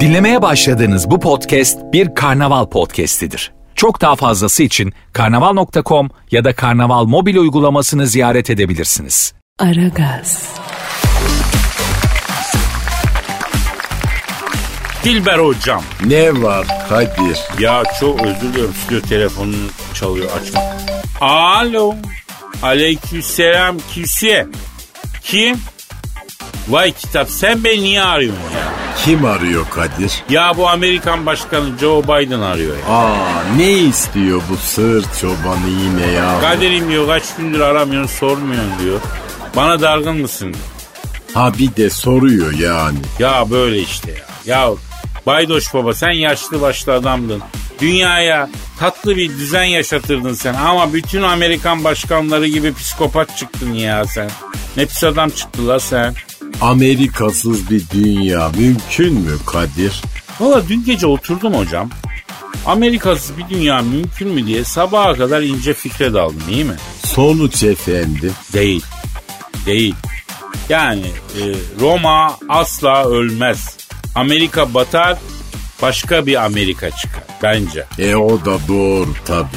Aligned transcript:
Dinlemeye 0.00 0.42
başladığınız 0.42 1.10
bu 1.10 1.20
podcast 1.20 1.78
bir 1.92 2.14
karnaval 2.14 2.66
podcastidir. 2.66 3.52
Çok 3.74 4.00
daha 4.00 4.16
fazlası 4.16 4.62
için 4.62 4.92
karnaval.com 5.12 6.10
ya 6.30 6.44
da 6.44 6.54
karnaval 6.54 7.04
mobil 7.04 7.36
uygulamasını 7.36 8.06
ziyaret 8.06 8.50
edebilirsiniz. 8.50 9.34
Aragaz, 9.58 10.54
Dilber 15.04 15.38
hocam. 15.38 15.82
Ne 16.06 16.42
var 16.42 16.66
Kadir? 16.88 17.38
Ya 17.60 17.82
çok 18.00 18.22
özür 18.26 18.40
diliyorum 18.40 18.74
stüdyo 18.74 19.00
telefonunu 19.00 19.68
çalıyor 19.94 20.30
açma. 20.40 20.60
Alo. 21.20 21.94
Aleykümselam 22.62 23.76
kimse. 23.94 24.46
Kim? 25.22 25.58
Vay 26.68 26.92
kitap 26.92 27.30
sen 27.30 27.64
beni 27.64 27.82
niye 27.82 28.02
arıyorsun 28.02 28.42
ya? 28.42 28.72
Kim 29.04 29.24
arıyor 29.24 29.66
Kadir? 29.70 30.22
Ya 30.30 30.52
bu 30.56 30.68
Amerikan 30.68 31.26
Başkanı 31.26 31.78
Joe 31.80 32.02
Biden 32.02 32.40
arıyor 32.40 32.76
ya. 32.76 32.94
Aa 32.94 33.42
ne 33.56 33.72
istiyor 33.72 34.42
bu 34.50 34.56
sığır 34.56 35.04
çobanı 35.20 35.68
yine 35.82 36.06
ya? 36.12 36.40
Kadir'im 36.40 36.88
diyor 36.90 37.06
kaç 37.06 37.22
gündür 37.38 37.60
aramıyorsun 37.60 38.16
sormuyorsun 38.16 38.72
diyor. 38.84 39.00
Bana 39.56 39.80
dargın 39.80 40.16
mısın? 40.20 40.52
diyor. 40.52 40.64
Ha 41.34 41.52
bir 41.58 41.76
de 41.76 41.90
soruyor 41.90 42.52
yani. 42.52 42.98
Ya 43.18 43.50
böyle 43.50 43.78
işte 43.80 44.10
ya. 44.10 44.24
Ya 44.56 44.70
Baydoş 45.26 45.74
baba 45.74 45.94
sen 45.94 46.10
yaşlı 46.10 46.60
başlı 46.60 46.92
adamdın. 46.92 47.42
Dünyaya 47.80 48.50
tatlı 48.80 49.16
bir 49.16 49.28
düzen 49.28 49.64
yaşatırdın 49.64 50.34
sen 50.34 50.54
ama 50.54 50.92
bütün 50.92 51.22
Amerikan 51.22 51.84
başkanları 51.84 52.46
gibi 52.46 52.74
psikopat 52.74 53.36
çıktın 53.36 53.72
ya 53.72 54.04
sen. 54.04 54.30
Ne 54.76 54.86
pis 54.86 55.04
adam 55.04 55.30
çıktı 55.30 55.68
la 55.68 55.80
sen. 55.80 56.14
Amerikasız 56.64 57.70
bir 57.70 57.82
dünya 57.90 58.50
mümkün 58.58 59.14
mü 59.14 59.32
Kadir? 59.46 60.02
Valla 60.40 60.68
dün 60.68 60.84
gece 60.84 61.06
oturdum 61.06 61.54
hocam. 61.54 61.90
Amerikasız 62.66 63.38
bir 63.38 63.48
dünya 63.56 63.82
mümkün 63.82 64.28
mü 64.28 64.46
diye 64.46 64.64
sabaha 64.64 65.14
kadar 65.14 65.42
ince 65.42 65.74
fikre 65.74 66.14
daldım 66.14 66.42
iyi 66.50 66.64
mi? 66.64 66.74
Sonuç 67.06 67.62
efendim. 67.62 68.32
Değil. 68.52 68.84
Değil. 69.66 69.94
Yani 70.68 71.06
e, 71.40 71.42
Roma 71.80 72.38
asla 72.48 73.08
ölmez. 73.08 73.76
Amerika 74.14 74.74
batar 74.74 75.18
başka 75.82 76.26
bir 76.26 76.44
Amerika 76.44 76.90
çıkar 76.90 77.24
bence. 77.42 77.86
E 77.98 78.14
o 78.14 78.44
da 78.44 78.58
doğru 78.68 79.14
tabi. 79.24 79.56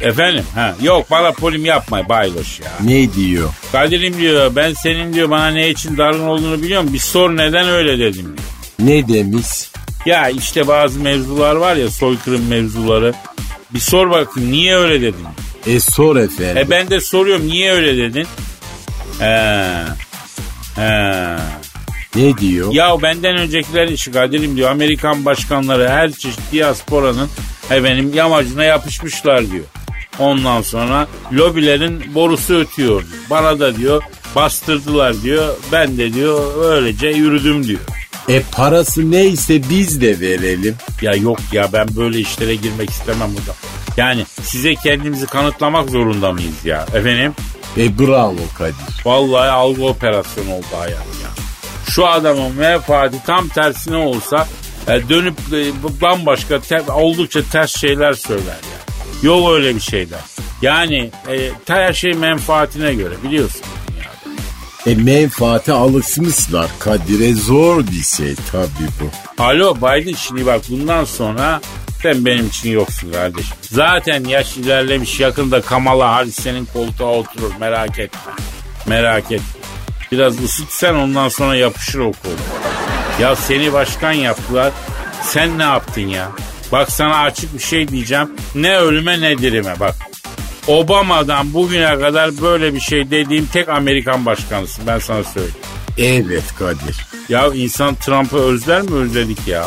Efendim? 0.00 0.44
Ha, 0.54 0.74
yok 0.82 1.10
bana 1.10 1.32
polim 1.32 1.64
yapma 1.64 2.08
Bayloş 2.08 2.60
ya. 2.60 2.66
Ne 2.84 3.12
diyor? 3.12 3.48
Kadir'im 3.72 4.18
diyor 4.18 4.56
ben 4.56 4.72
senin 4.72 5.12
diyor 5.12 5.30
bana 5.30 5.48
ne 5.48 5.70
için 5.70 5.96
dargın 5.96 6.26
olduğunu 6.26 6.62
biliyorum. 6.62 6.92
Bir 6.92 6.98
sor 6.98 7.36
neden 7.36 7.68
öyle 7.68 7.98
dedim 7.98 8.24
diyor. 8.24 8.48
Ne 8.78 9.08
demiş? 9.08 9.46
Ya 10.06 10.28
işte 10.28 10.68
bazı 10.68 11.00
mevzular 11.00 11.56
var 11.56 11.76
ya 11.76 11.90
soykırım 11.90 12.48
mevzuları. 12.48 13.14
Bir 13.74 13.80
sor 13.80 14.10
bakayım 14.10 14.52
niye 14.52 14.76
öyle 14.76 15.00
dedin? 15.00 15.26
E 15.66 15.80
sor 15.80 16.16
efendim. 16.16 16.56
E 16.56 16.70
ben 16.70 16.90
de 16.90 17.00
soruyorum 17.00 17.46
niye 17.48 17.72
öyle 17.72 17.96
dedin? 17.96 18.26
He. 19.18 19.70
He. 20.76 21.36
Ne 22.16 22.38
diyor? 22.38 22.72
Ya 22.72 23.02
benden 23.02 23.36
öncekiler 23.36 23.88
işi 23.88 24.12
Kadir'im 24.12 24.56
diyor. 24.56 24.70
Amerikan 24.70 25.24
başkanları 25.24 25.88
her 25.88 26.12
çeşit 26.12 26.52
diasporanın 26.52 27.28
efendim 27.70 28.12
yamacına 28.14 28.64
yapışmışlar 28.64 29.50
diyor. 29.50 29.64
Ondan 30.18 30.62
sonra 30.62 31.08
lobilerin 31.32 32.14
borusu 32.14 32.54
ötüyor. 32.54 33.02
Bana 33.30 33.60
da 33.60 33.76
diyor 33.76 34.02
bastırdılar 34.36 35.22
diyor. 35.22 35.56
Ben 35.72 35.98
de 35.98 36.14
diyor 36.14 36.64
öylece 36.64 37.08
yürüdüm 37.08 37.66
diyor. 37.66 37.80
E 38.28 38.42
parası 38.52 39.10
neyse 39.10 39.62
biz 39.70 40.00
de 40.00 40.20
verelim. 40.20 40.76
Ya 41.02 41.14
yok 41.14 41.38
ya 41.52 41.68
ben 41.72 41.88
böyle 41.96 42.18
işlere 42.18 42.54
girmek 42.54 42.90
istemem 42.90 43.30
burada. 43.36 43.56
Yani 43.96 44.24
size 44.42 44.74
kendimizi 44.74 45.26
kanıtlamak 45.26 45.90
zorunda 45.90 46.32
mıyız 46.32 46.64
ya 46.64 46.86
efendim? 46.94 47.34
E 47.76 47.98
bravo 47.98 48.36
Kadir. 48.58 48.74
Vallahi 49.04 49.50
algı 49.50 49.84
operasyonu 49.84 50.54
oldu 50.54 50.66
hayat 50.78 50.92
ya. 50.92 51.30
Şu 51.88 52.06
adamın 52.06 52.54
menfaati 52.56 53.16
tam 53.26 53.48
tersine 53.48 53.96
olsa 53.96 54.48
e, 54.88 55.08
dönüp 55.08 55.38
e, 55.52 55.72
bambaşka 56.00 56.60
oldukça 56.94 57.42
ters 57.42 57.80
şeyler 57.80 58.12
söyler 58.12 58.44
ya. 58.46 58.87
Yok 59.22 59.52
öyle 59.52 59.74
bir 59.74 59.80
şeyler. 59.80 60.20
Yani 60.62 61.10
e, 61.30 61.50
her 61.66 61.92
şey 61.92 62.12
menfaatine 62.14 62.94
göre 62.94 63.14
biliyorsun. 63.22 63.60
E 64.86 64.94
menfaate 64.94 65.72
alışmışlar 65.72 66.66
Kadir'e 66.78 67.34
zor 67.34 67.86
bir 67.86 68.02
şey 68.02 68.34
tabi 68.52 68.68
bu. 69.00 69.42
Alo 69.42 69.76
Biden 69.76 70.14
şimdi 70.14 70.46
bak 70.46 70.60
bundan 70.70 71.04
sonra 71.04 71.60
sen 72.02 72.24
benim 72.24 72.46
için 72.46 72.70
yoksun 72.70 73.12
kardeşim. 73.12 73.56
Zaten 73.60 74.24
yaş 74.24 74.56
ilerlemiş 74.56 75.20
yakında 75.20 75.60
Kamala 75.62 76.14
Harris 76.14 76.34
senin 76.34 76.64
koltuğa 76.64 77.12
oturur 77.12 77.52
merak 77.60 77.98
etme. 77.98 78.32
Merak 78.86 79.32
etme. 79.32 79.46
Biraz 80.12 80.44
ısıt 80.44 80.70
sen 80.70 80.94
ondan 80.94 81.28
sonra 81.28 81.54
yapışır 81.56 81.98
o 81.98 82.12
koltuğa. 82.12 82.70
Ya 83.20 83.36
seni 83.36 83.72
başkan 83.72 84.12
yaptılar. 84.12 84.72
Sen 85.22 85.58
ne 85.58 85.62
yaptın 85.62 86.00
ya? 86.08 86.28
Bak 86.72 86.92
sana 86.92 87.18
açık 87.18 87.54
bir 87.54 87.62
şey 87.62 87.88
diyeceğim. 87.88 88.28
Ne 88.54 88.76
ölüme 88.76 89.20
ne 89.20 89.38
dirime 89.38 89.80
bak. 89.80 89.94
Obama'dan 90.66 91.54
bugüne 91.54 91.98
kadar 92.00 92.30
böyle 92.42 92.74
bir 92.74 92.80
şey 92.80 93.10
dediğim 93.10 93.46
tek 93.46 93.68
Amerikan 93.68 94.26
başkanısın 94.26 94.84
ben 94.86 94.98
sana 94.98 95.24
söyleyeyim. 95.24 95.54
Evet 95.98 96.54
Kadir. 96.58 97.06
Ya 97.28 97.46
insan 97.54 97.94
Trump'ı 97.94 98.36
özler 98.36 98.82
mi 98.82 98.94
özledik 98.94 99.48
ya? 99.48 99.66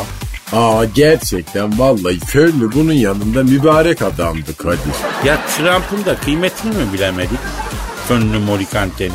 Aa 0.52 0.84
gerçekten 0.84 1.78
vallahi 1.78 2.20
Fönlü 2.20 2.72
bunun 2.72 2.92
yanında 2.92 3.42
mübarek 3.42 4.02
adamdı 4.02 4.56
Kadir. 4.56 4.94
Ya 5.24 5.38
Trump'ın 5.46 6.04
da 6.04 6.16
kıymetini 6.16 6.70
mi 6.76 6.92
bilemedik? 6.92 7.38
Fönlü 8.08 8.38
Morikante'nin. 8.38 9.12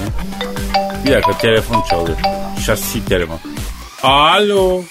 Bir 1.06 1.12
dakika 1.12 1.38
telefon 1.38 1.82
çalıyor. 1.90 2.18
Şahsi 2.66 3.06
telefon. 3.06 3.40
Alo. 4.04 4.84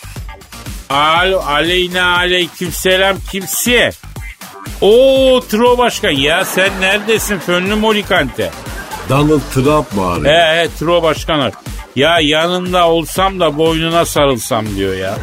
Alo 0.90 1.40
aleyna 1.40 2.16
aleyküm 2.16 2.72
selam 2.72 3.16
kimse. 3.30 3.90
Oo 4.80 5.40
Tro 5.50 5.78
Başkan 5.78 6.10
ya 6.10 6.44
sen 6.44 6.80
neredesin 6.80 7.38
Fönlü 7.38 7.74
Morikante? 7.74 8.50
Donald 9.08 9.40
Trump 9.54 9.98
arıyor? 9.98 10.24
He 10.34 10.62
he 10.62 10.68
Tro 10.78 11.02
Başkan 11.02 11.52
Ya 11.96 12.20
yanında 12.20 12.88
olsam 12.88 13.40
da 13.40 13.58
boynuna 13.58 14.04
sarılsam 14.04 14.76
diyor 14.76 14.94
ya. 14.94 15.14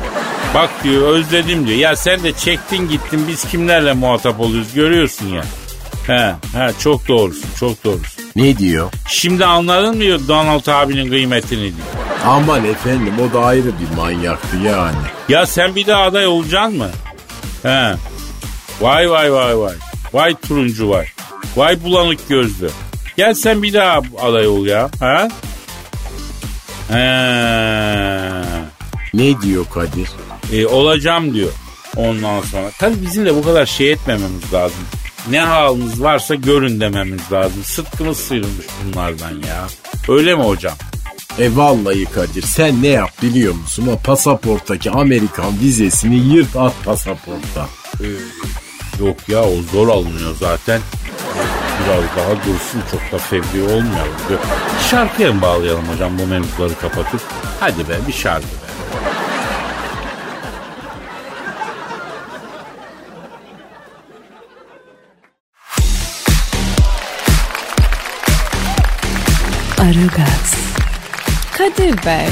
Bak 0.53 0.69
diyor 0.83 1.07
özledim 1.07 1.67
diyor. 1.67 1.79
Ya 1.79 1.95
sen 1.95 2.23
de 2.23 2.33
çektin 2.33 2.89
gittin 2.89 3.27
biz 3.27 3.43
kimlerle 3.45 3.93
muhatap 3.93 4.39
oluyoruz 4.39 4.73
görüyorsun 4.73 5.27
ya. 5.27 5.43
He 6.07 6.35
he 6.59 6.71
çok 6.79 7.07
doğrusun 7.07 7.49
çok 7.59 7.83
doğrusun. 7.83 8.22
Ne 8.35 8.57
diyor? 8.57 8.91
Şimdi 9.09 9.45
anladın 9.45 9.95
mı 9.95 10.01
diyor 10.01 10.19
Donald 10.27 10.67
abinin 10.67 11.09
kıymetini 11.09 11.61
diyor. 11.61 11.87
Aman 12.25 12.65
efendim 12.65 13.13
o 13.29 13.33
da 13.33 13.45
ayrı 13.45 13.65
bir 13.65 13.97
manyaktı 13.97 14.57
yani. 14.65 14.97
Ya 15.29 15.45
sen 15.45 15.75
bir 15.75 15.87
daha 15.87 16.03
aday 16.03 16.27
olacaksın 16.27 16.77
mı? 16.77 16.89
He. 17.63 17.93
Vay 18.81 19.11
vay 19.11 19.33
vay 19.33 19.57
vay. 19.59 19.73
Vay 20.13 20.35
turuncu 20.47 20.89
vay. 20.89 21.05
Vay 21.55 21.83
bulanık 21.83 22.29
gözlü. 22.29 22.69
Gel 23.17 23.33
sen 23.33 23.63
bir 23.63 23.73
daha 23.73 24.01
aday 24.21 24.47
ol 24.47 24.65
ya. 24.65 24.89
Ha? 24.99 25.27
He. 26.87 28.43
Ne 29.13 29.41
diyor 29.41 29.65
Kadir? 29.73 30.09
E, 30.53 30.65
olacağım 30.65 31.33
diyor. 31.33 31.51
Ondan 31.95 32.41
sonra. 32.41 32.71
Tabii 32.79 33.01
bizim 33.01 33.25
de 33.25 33.35
bu 33.35 33.43
kadar 33.43 33.65
şey 33.65 33.91
etmememiz 33.91 34.53
lazım. 34.53 34.83
Ne 35.29 35.39
haliniz 35.39 36.01
varsa 36.01 36.35
görün 36.35 36.79
dememiz 36.79 37.31
lazım. 37.31 37.63
Sıtkımız 37.63 38.17
sıyrılmış 38.17 38.65
bunlardan 38.83 39.31
ya. 39.47 39.67
Öyle 40.09 40.35
mi 40.35 40.43
hocam? 40.43 40.73
E 41.39 41.55
vallahi 41.55 42.05
Kadir 42.05 42.41
sen 42.41 42.83
ne 42.83 42.87
yap 42.87 43.11
biliyor 43.21 43.53
musun? 43.53 43.89
O 43.93 43.97
pasaporttaki 43.97 44.91
Amerikan 44.91 45.59
vizesini 45.59 46.15
yırt 46.15 46.55
at 46.55 46.73
pasaporttan. 46.85 47.67
Yok 48.99 49.29
ya 49.29 49.43
o 49.43 49.53
zor 49.71 49.87
alınıyor 49.87 50.35
zaten. 50.39 50.81
Biraz 51.85 52.03
daha 52.17 52.31
dursun 52.45 52.81
çok 52.91 53.11
da 53.11 53.17
fevri 53.17 53.63
olmayalım. 53.63 54.13
Şarkıya 54.91 55.33
mı 55.33 55.41
bağlayalım 55.41 55.85
hocam 55.93 56.19
bu 56.19 56.27
mevzuları 56.27 56.79
kapatıp? 56.81 57.21
Hadi 57.59 57.89
be 57.89 57.97
bir 58.07 58.13
şarkı 58.13 58.45
be. 58.47 58.72
Aragaz, 69.83 70.55
Kadir 71.57 72.05
Bey, 72.05 72.27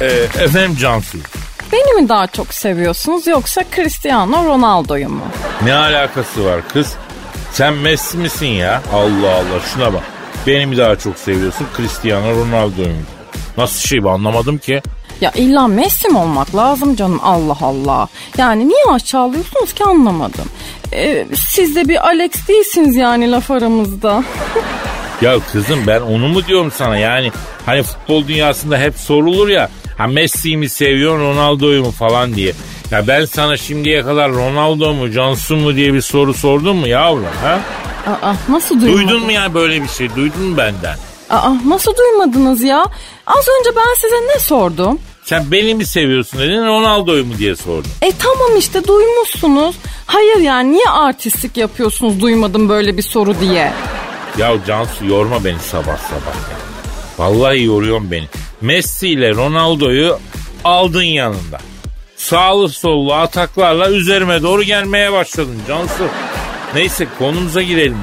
Ee, 0.00 0.06
efendim 0.44 0.76
Cansu. 0.80 1.18
beni 1.72 2.02
mi 2.02 2.08
daha 2.08 2.26
çok 2.26 2.54
seviyorsunuz 2.54 3.26
yoksa 3.26 3.64
Cristiano 3.76 4.44
Ronaldo'yu 4.44 5.08
mu? 5.08 5.22
Ne 5.64 5.74
alakası 5.74 6.44
var 6.44 6.68
kız? 6.72 6.92
Sen 7.52 7.74
Messi 7.74 8.16
misin 8.18 8.46
ya? 8.46 8.82
Allah 8.92 9.34
Allah 9.34 9.60
şuna 9.74 9.92
bak. 9.92 10.02
Beni 10.46 10.66
mi 10.66 10.76
daha 10.76 10.96
çok 10.96 11.18
seviyorsun 11.18 11.66
Cristiano 11.76 12.30
Ronaldo'yu 12.30 12.88
mu? 12.88 13.02
Nasıl 13.56 13.88
şey 13.88 14.02
bu 14.02 14.10
anlamadım 14.10 14.58
ki. 14.58 14.82
Ya 15.20 15.30
illa 15.34 15.68
Messi 15.68 16.08
mi 16.08 16.18
olmak 16.18 16.56
lazım 16.56 16.96
canım 16.96 17.20
Allah 17.22 17.56
Allah. 17.60 18.08
Yani 18.38 18.68
niye 18.68 18.84
aşağılıyorsunuz 18.94 19.72
ki 19.74 19.84
anlamadım. 19.84 20.46
Ee, 20.92 21.26
siz 21.48 21.76
de 21.76 21.88
bir 21.88 22.06
Alex 22.08 22.30
değilsiniz 22.48 22.96
yani 22.96 23.30
laf 23.30 23.50
aramızda. 23.50 24.24
Ya 25.20 25.38
kızım 25.52 25.86
ben 25.86 26.00
onu 26.00 26.28
mu 26.28 26.46
diyorum 26.46 26.72
sana 26.76 26.98
yani 26.98 27.32
hani 27.66 27.82
futbol 27.82 28.28
dünyasında 28.28 28.78
hep 28.78 28.94
sorulur 28.98 29.48
ya 29.48 29.68
ha 29.98 30.06
Messi'yi 30.06 30.56
mi 30.56 30.68
seviyorsun 30.68 31.20
Ronaldo'yu 31.24 31.82
mu 31.82 31.90
falan 31.90 32.34
diye. 32.34 32.52
Ya 32.90 33.06
ben 33.06 33.24
sana 33.24 33.56
şimdiye 33.56 34.02
kadar 34.02 34.30
Ronaldo 34.32 34.92
mu 34.94 35.10
Cansu 35.12 35.56
mu 35.56 35.76
diye 35.76 35.94
bir 35.94 36.00
soru 36.00 36.34
sordum 36.34 36.76
mu 36.76 36.86
yavrum 36.88 37.24
ha? 37.42 37.60
Aa, 38.22 38.34
nasıl 38.48 38.80
duymadınız? 38.80 39.08
Duydun 39.08 39.22
mu 39.24 39.32
ya 39.32 39.54
böyle 39.54 39.82
bir 39.82 39.88
şey 39.88 40.14
duydun 40.16 40.42
mu 40.42 40.56
benden? 40.56 40.96
Aa, 41.30 41.50
nasıl 41.66 41.92
duymadınız 41.96 42.62
ya? 42.62 42.84
Az 43.26 43.46
önce 43.60 43.70
ben 43.76 43.94
size 43.96 44.16
ne 44.34 44.40
sordum? 44.40 44.98
Sen 45.24 45.44
beni 45.52 45.74
mi 45.74 45.86
seviyorsun 45.86 46.40
dedin 46.40 46.66
Ronaldo'yu 46.66 47.24
mu 47.26 47.32
diye 47.38 47.56
sordum. 47.56 47.90
E 48.02 48.12
tamam 48.12 48.58
işte 48.58 48.84
duymuşsunuz. 48.88 49.76
Hayır 50.06 50.36
yani 50.36 50.72
niye 50.72 50.86
artistlik 50.90 51.56
yapıyorsunuz 51.56 52.20
duymadım 52.20 52.68
böyle 52.68 52.96
bir 52.96 53.02
soru 53.02 53.40
diye. 53.40 53.72
Ya 54.38 54.64
Cansu 54.66 55.06
yorma 55.06 55.44
beni 55.44 55.58
sabah 55.58 55.98
sabah 55.98 56.34
ya. 56.50 56.56
Vallahi 57.18 57.64
yoruyorsun 57.64 58.10
beni. 58.10 58.28
Messi 58.60 59.08
ile 59.08 59.34
Ronaldo'yu 59.34 60.18
aldın 60.64 61.02
yanında. 61.02 61.58
Sağlı 62.16 62.68
sollu 62.68 63.14
ataklarla 63.14 63.90
üzerime 63.90 64.42
doğru 64.42 64.62
gelmeye 64.62 65.12
başladın 65.12 65.58
Cansu. 65.68 66.04
Neyse 66.74 67.06
konumuza 67.18 67.62
girelim. 67.62 67.98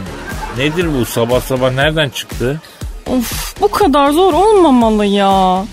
Nedir 0.57 0.87
bu 0.99 1.05
sabah 1.05 1.41
sabah 1.41 1.71
nereden 1.71 2.09
çıktı? 2.09 2.61
Of 3.07 3.61
bu 3.61 3.71
kadar 3.71 4.11
zor 4.11 4.33
olmamalı 4.33 5.05
ya. 5.05 5.65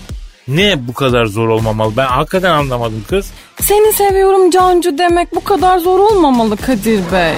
Ne 0.47 0.87
bu 0.87 0.93
kadar 0.93 1.25
zor 1.25 1.47
olmamalı? 1.49 1.93
Ben 1.97 2.05
hakikaten 2.05 2.51
anlamadım 2.51 3.05
kız. 3.09 3.31
Seni 3.61 3.93
seviyorum 3.93 4.49
Cancu 4.51 4.97
demek 4.97 5.35
bu 5.35 5.43
kadar 5.43 5.77
zor 5.77 5.99
olmamalı 5.99 6.57
Kadir 6.57 6.99
Bey. 7.11 7.33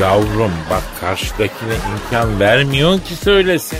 Yavrum 0.00 0.52
bak 0.70 0.82
karşıdakine 1.00 1.74
imkan 1.92 2.40
vermiyorsun 2.40 2.98
ki 2.98 3.14
söylesin. 3.14 3.78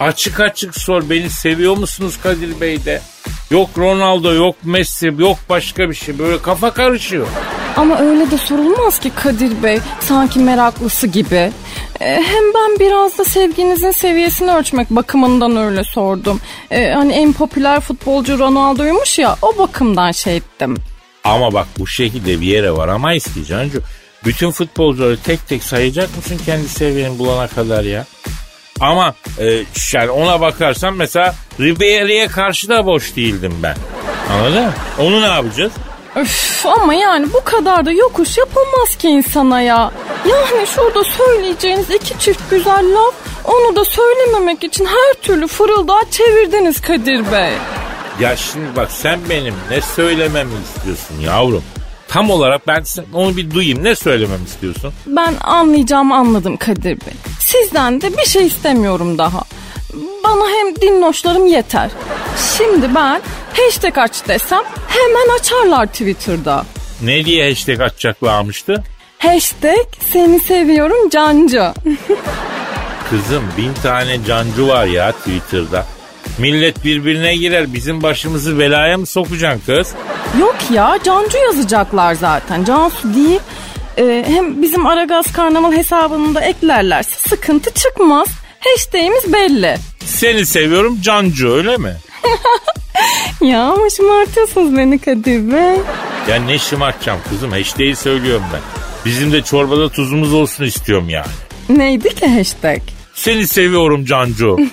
Açık 0.00 0.40
açık 0.40 0.76
sor 0.76 1.10
beni 1.10 1.30
seviyor 1.30 1.76
musunuz 1.76 2.18
Kadir 2.22 2.60
Bey 2.60 2.84
de? 2.84 3.02
Yok 3.50 3.70
Ronaldo 3.78 4.34
yok 4.34 4.56
Messi 4.64 5.14
yok 5.18 5.38
başka 5.48 5.90
bir 5.90 5.94
şey 5.94 6.18
böyle 6.18 6.42
kafa 6.42 6.72
karışıyor. 6.74 7.26
Ama 7.76 7.98
öyle 7.98 8.30
de 8.30 8.38
sorulmaz 8.38 8.98
ki 8.98 9.10
Kadir 9.10 9.62
Bey 9.62 9.78
sanki 10.00 10.38
meraklısı 10.38 11.06
gibi. 11.06 11.52
Ee, 12.00 12.22
hem 12.26 12.44
ben 12.54 12.80
biraz 12.80 13.18
da 13.18 13.24
sevginizin 13.24 13.90
seviyesini 13.90 14.52
ölçmek 14.54 14.90
bakımından 14.90 15.56
öyle 15.56 15.84
sordum. 15.84 16.40
Ee, 16.70 16.90
hani 16.90 17.12
en 17.12 17.32
popüler 17.32 17.80
futbolcu 17.80 18.38
Ronaldo'ymuş 18.38 19.18
ya 19.18 19.36
o 19.42 19.58
bakımdan 19.58 20.12
şey 20.12 20.36
ettim. 20.36 20.76
Ama 21.24 21.52
bak 21.52 21.66
bu 21.78 21.86
şekilde 21.86 22.40
bir 22.40 22.46
yere 22.46 22.72
varamayız 22.72 23.24
ki 23.24 23.44
Cancu. 23.44 23.82
Bütün 24.24 24.50
futbolcuları 24.50 25.18
tek 25.22 25.48
tek 25.48 25.64
sayacak 25.64 26.16
mısın 26.16 26.40
kendi 26.46 26.68
seviyeni 26.68 27.18
bulana 27.18 27.46
kadar 27.46 27.84
ya? 27.84 28.06
Ama 28.80 29.14
e, 29.38 29.64
yani 29.92 30.10
ona 30.10 30.40
bakarsan 30.40 30.94
mesela 30.94 31.34
Ribery'e 31.60 32.26
karşı 32.26 32.68
da 32.68 32.86
boş 32.86 33.16
değildim 33.16 33.54
ben. 33.62 33.76
Anladın 34.32 34.62
mı? 34.64 34.72
Onu 34.98 35.22
ne 35.22 35.26
yapacağız? 35.26 35.72
Üf, 36.16 36.66
ama 36.66 36.94
yani 36.94 37.32
bu 37.32 37.44
kadar 37.44 37.86
da 37.86 37.92
yokuş 37.92 38.38
yapılmaz 38.38 38.96
ki 38.98 39.08
insana 39.08 39.60
ya. 39.60 39.90
Yani 40.28 40.66
şurada 40.66 41.04
söyleyeceğiniz 41.04 41.90
iki 41.90 42.18
çift 42.18 42.50
güzel 42.50 42.94
laf 42.94 43.14
onu 43.44 43.76
da 43.76 43.84
söylememek 43.84 44.64
için 44.64 44.84
her 44.86 45.22
türlü 45.22 45.46
fırıldağı 45.46 46.10
çevirdiniz 46.10 46.80
Kadir 46.80 47.32
Bey. 47.32 47.52
Ya 48.20 48.36
şimdi 48.36 48.76
bak 48.76 48.92
sen 48.92 49.20
benim 49.30 49.54
ne 49.70 49.80
söylememi 49.80 50.52
istiyorsun 50.64 51.20
yavrum? 51.20 51.64
Tam 52.12 52.30
olarak 52.30 52.68
ben 52.68 52.84
onu 53.12 53.36
bir 53.36 53.50
duyayım. 53.50 53.84
Ne 53.84 53.94
söylememi 53.94 54.44
istiyorsun? 54.44 54.92
Ben 55.06 55.34
anlayacağımı 55.40 56.16
anladım 56.16 56.56
Kadir 56.56 56.84
Bey. 57.00 57.12
Sizden 57.40 58.00
de 58.00 58.16
bir 58.16 58.24
şey 58.24 58.46
istemiyorum 58.46 59.18
daha. 59.18 59.42
Bana 60.24 60.48
hem 60.48 60.76
dinloşlarım 60.76 61.46
yeter. 61.46 61.90
Şimdi 62.58 62.94
ben 62.94 63.20
hashtag 63.56 63.98
aç 63.98 64.28
desem 64.28 64.62
hemen 64.88 65.36
açarlar 65.38 65.86
Twitter'da. 65.86 66.64
Ne 67.02 67.24
diye 67.24 67.48
hashtag 67.48 67.80
açacaklarmıştı? 67.80 68.82
Hashtag 69.18 69.86
seni 70.12 70.40
seviyorum 70.40 71.08
Cancu. 71.08 71.62
Kızım 73.10 73.44
bin 73.58 73.74
tane 73.82 74.24
cancı 74.24 74.68
var 74.68 74.84
ya 74.84 75.12
Twitter'da. 75.12 75.86
Millet 76.38 76.84
birbirine 76.84 77.36
girer. 77.36 77.72
Bizim 77.72 78.02
başımızı 78.02 78.58
belaya 78.58 78.98
mı 78.98 79.06
sokacaksın 79.06 79.62
kız? 79.66 79.92
Yok 80.40 80.56
ya 80.74 80.98
Cancu 81.04 81.38
yazacaklar 81.38 82.14
zaten. 82.14 82.64
Cansu 82.64 83.14
değil. 83.14 83.40
Ee, 83.98 84.24
hem 84.28 84.62
bizim 84.62 84.86
Aragaz 84.86 85.32
Karnaval 85.32 85.72
hesabını 85.72 86.34
da 86.34 86.40
eklerlerse 86.40 87.28
sıkıntı 87.28 87.74
çıkmaz. 87.74 88.28
Hashtag'imiz 88.60 89.32
belli. 89.32 89.76
Seni 90.04 90.46
seviyorum 90.46 90.98
Cancu 91.02 91.52
öyle 91.52 91.76
mi? 91.76 91.96
Ya 93.40 93.62
ama 93.62 93.90
şımartıyorsunuz 93.90 94.76
beni 94.76 94.98
Kadir 94.98 95.52
Bey. 95.52 95.76
Ya 96.30 96.36
ne 96.46 96.58
şımartacağım 96.58 97.18
kızım 97.30 97.50
hashtag'i 97.50 97.96
söylüyorum 97.96 98.44
ben. 98.52 98.60
Bizim 99.04 99.32
de 99.32 99.42
çorbada 99.42 99.88
tuzumuz 99.88 100.34
olsun 100.34 100.64
istiyorum 100.64 101.08
yani. 101.08 101.26
Neydi 101.68 102.14
ki 102.14 102.26
hashtag? 102.26 102.78
Seni 103.14 103.46
seviyorum 103.46 104.04
Cancu. 104.04 104.56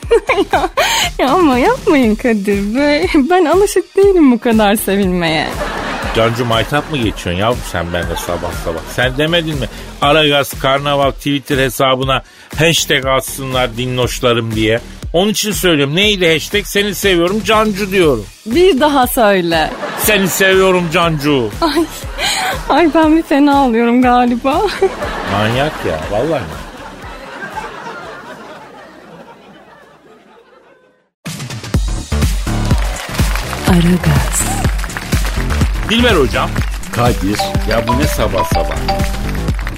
Ya 1.20 1.30
ama 1.30 1.58
yapmayın 1.60 2.16
Kadir 2.16 2.76
Bey. 2.76 3.08
Ben 3.30 3.46
alışık 3.46 3.96
değilim 3.98 4.32
bu 4.32 4.40
kadar 4.40 4.76
sevilmeye. 4.76 5.48
Cancu 6.16 6.46
maytap 6.46 6.92
mı 6.92 6.98
geçiyorsun 6.98 7.32
yavrum 7.42 7.60
sen 7.72 7.94
bende 7.94 8.16
sabah 8.28 8.52
sabah? 8.66 8.80
Sen 8.96 9.18
demedin 9.18 9.60
mi? 9.60 9.66
Aragaz 10.02 10.54
Karnaval 10.62 11.12
Twitter 11.12 11.58
hesabına 11.58 12.24
hashtag 12.58 13.06
atsınlar 13.06 13.78
dinloşlarım 13.78 14.56
diye. 14.56 14.80
Onun 15.14 15.32
için 15.32 15.52
söylüyorum. 15.52 15.96
Neydi 15.96 16.34
hashtag? 16.34 16.66
Seni 16.66 16.96
seviyorum 16.96 17.42
Cancu 17.46 17.92
diyorum. 17.92 18.26
Bir 18.46 18.80
daha 18.80 19.08
söyle. 19.08 19.70
Seni 19.98 20.28
seviyorum 20.28 20.84
Cancu. 20.94 21.50
Ay, 21.62 21.86
ay 22.70 22.90
ben 22.96 23.18
bir 23.18 23.24
fena 23.24 23.58
alıyorum 23.60 24.02
galiba. 24.02 24.62
Manyak 25.32 25.74
ya 25.88 26.00
vallahi. 26.12 26.44
Aragaz, 33.70 34.62
Dilber 35.90 36.12
hocam. 36.12 36.50
Kadir. 36.96 37.40
Ya 37.70 37.88
bu 37.88 38.00
ne 38.00 38.04
sabah 38.04 38.44
sabah? 38.44 38.76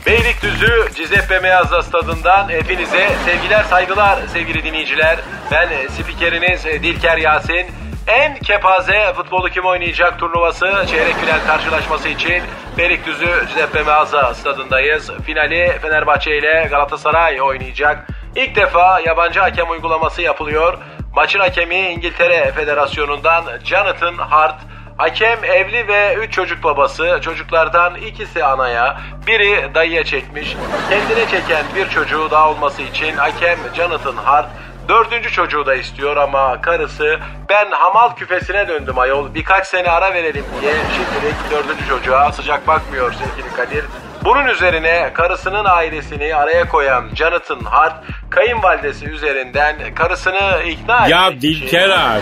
Beylikdüzü 0.06 0.90
Cizeppe 0.96 1.40
Meazza 1.40 1.84
stadından 1.84 2.50
hepinize 2.50 3.10
sevgiler 3.26 3.64
saygılar 3.64 4.20
sevgili 4.34 4.64
dinleyiciler. 4.64 5.20
Ben 5.52 5.70
e, 5.70 5.90
spikeriniz 5.90 6.66
e, 6.66 6.84
Dilker 6.84 7.18
Yasin. 7.18 7.66
En 8.08 8.40
kepaze 8.40 9.14
futbolu 9.16 9.50
kim 9.50 9.66
oynayacak 9.66 10.20
turnuvası 10.20 10.86
çeyrek 10.88 11.16
final 11.16 11.40
karşılaşması 11.48 12.08
için 12.08 12.44
Beylikdüzü 12.78 13.46
Cizeppe 13.48 13.84
Meazza 13.84 14.34
stadındayız. 14.34 15.12
Finali 15.26 15.78
Fenerbahçe 15.82 16.38
ile 16.38 16.68
Galatasaray 16.70 17.42
oynayacak. 17.42 18.08
İlk 18.36 18.56
defa 18.56 19.00
yabancı 19.00 19.40
hakem 19.40 19.70
uygulaması 19.70 20.22
yapılıyor. 20.22 20.78
Maçın 21.16 21.40
hakemi 21.40 21.76
İngiltere 21.76 22.52
Federasyonu'ndan 22.52 23.44
Jonathan 23.64 24.18
Hart. 24.18 24.62
Hakem 24.98 25.44
evli 25.44 25.88
ve 25.88 26.16
3 26.16 26.34
çocuk 26.34 26.64
babası. 26.64 27.20
Çocuklardan 27.22 27.96
ikisi 27.96 28.44
anaya, 28.44 29.02
biri 29.28 29.76
dayıya 29.76 30.04
çekmiş. 30.04 30.56
Kendine 30.90 31.30
çeken 31.30 31.66
bir 31.76 31.90
çocuğu 31.90 32.32
daha 32.32 32.50
olması 32.50 32.82
için 32.82 33.18
hakem 33.18 33.60
Jonathan 33.76 34.16
Hart 34.16 34.50
dördüncü 34.88 35.32
çocuğu 35.32 35.66
da 35.66 35.76
istiyor 35.76 36.18
ama 36.18 36.62
karısı 36.62 37.20
ben 37.50 37.72
hamal 37.72 38.16
küfesine 38.16 38.68
döndüm 38.68 39.00
ayol 39.00 39.34
birkaç 39.34 39.68
sene 39.68 39.90
ara 39.90 40.14
verelim 40.14 40.46
diye 40.62 40.74
şimdilik 40.74 41.52
dördüncü 41.52 41.88
çocuğa 41.88 42.32
sıcak 42.32 42.68
bakmıyor 42.68 43.14
sevgili 43.14 43.56
Kadir. 43.56 43.86
Bunun 44.26 44.48
üzerine 44.48 45.10
karısının 45.14 45.66
ailesini 45.66 46.36
araya 46.36 46.70
koyan 46.70 47.04
Jonathan 47.16 47.60
Hart 47.60 47.94
kayınvalidesi 48.30 49.06
üzerinden 49.06 49.76
karısını 49.96 50.64
ikna 50.70 51.08
Ya 51.08 51.28
etmek 51.28 51.44
için- 51.44 51.62
Dilker 51.66 51.90
abi, 51.90 52.22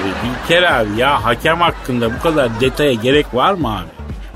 Dilker 0.49 0.63
abi 0.63 0.89
ya 0.97 1.23
hakem 1.25 1.61
hakkında 1.61 2.13
bu 2.15 2.19
kadar 2.23 2.59
detaya 2.61 2.93
gerek 2.93 3.25
var 3.33 3.53
mı 3.53 3.77
abi? 3.77 3.87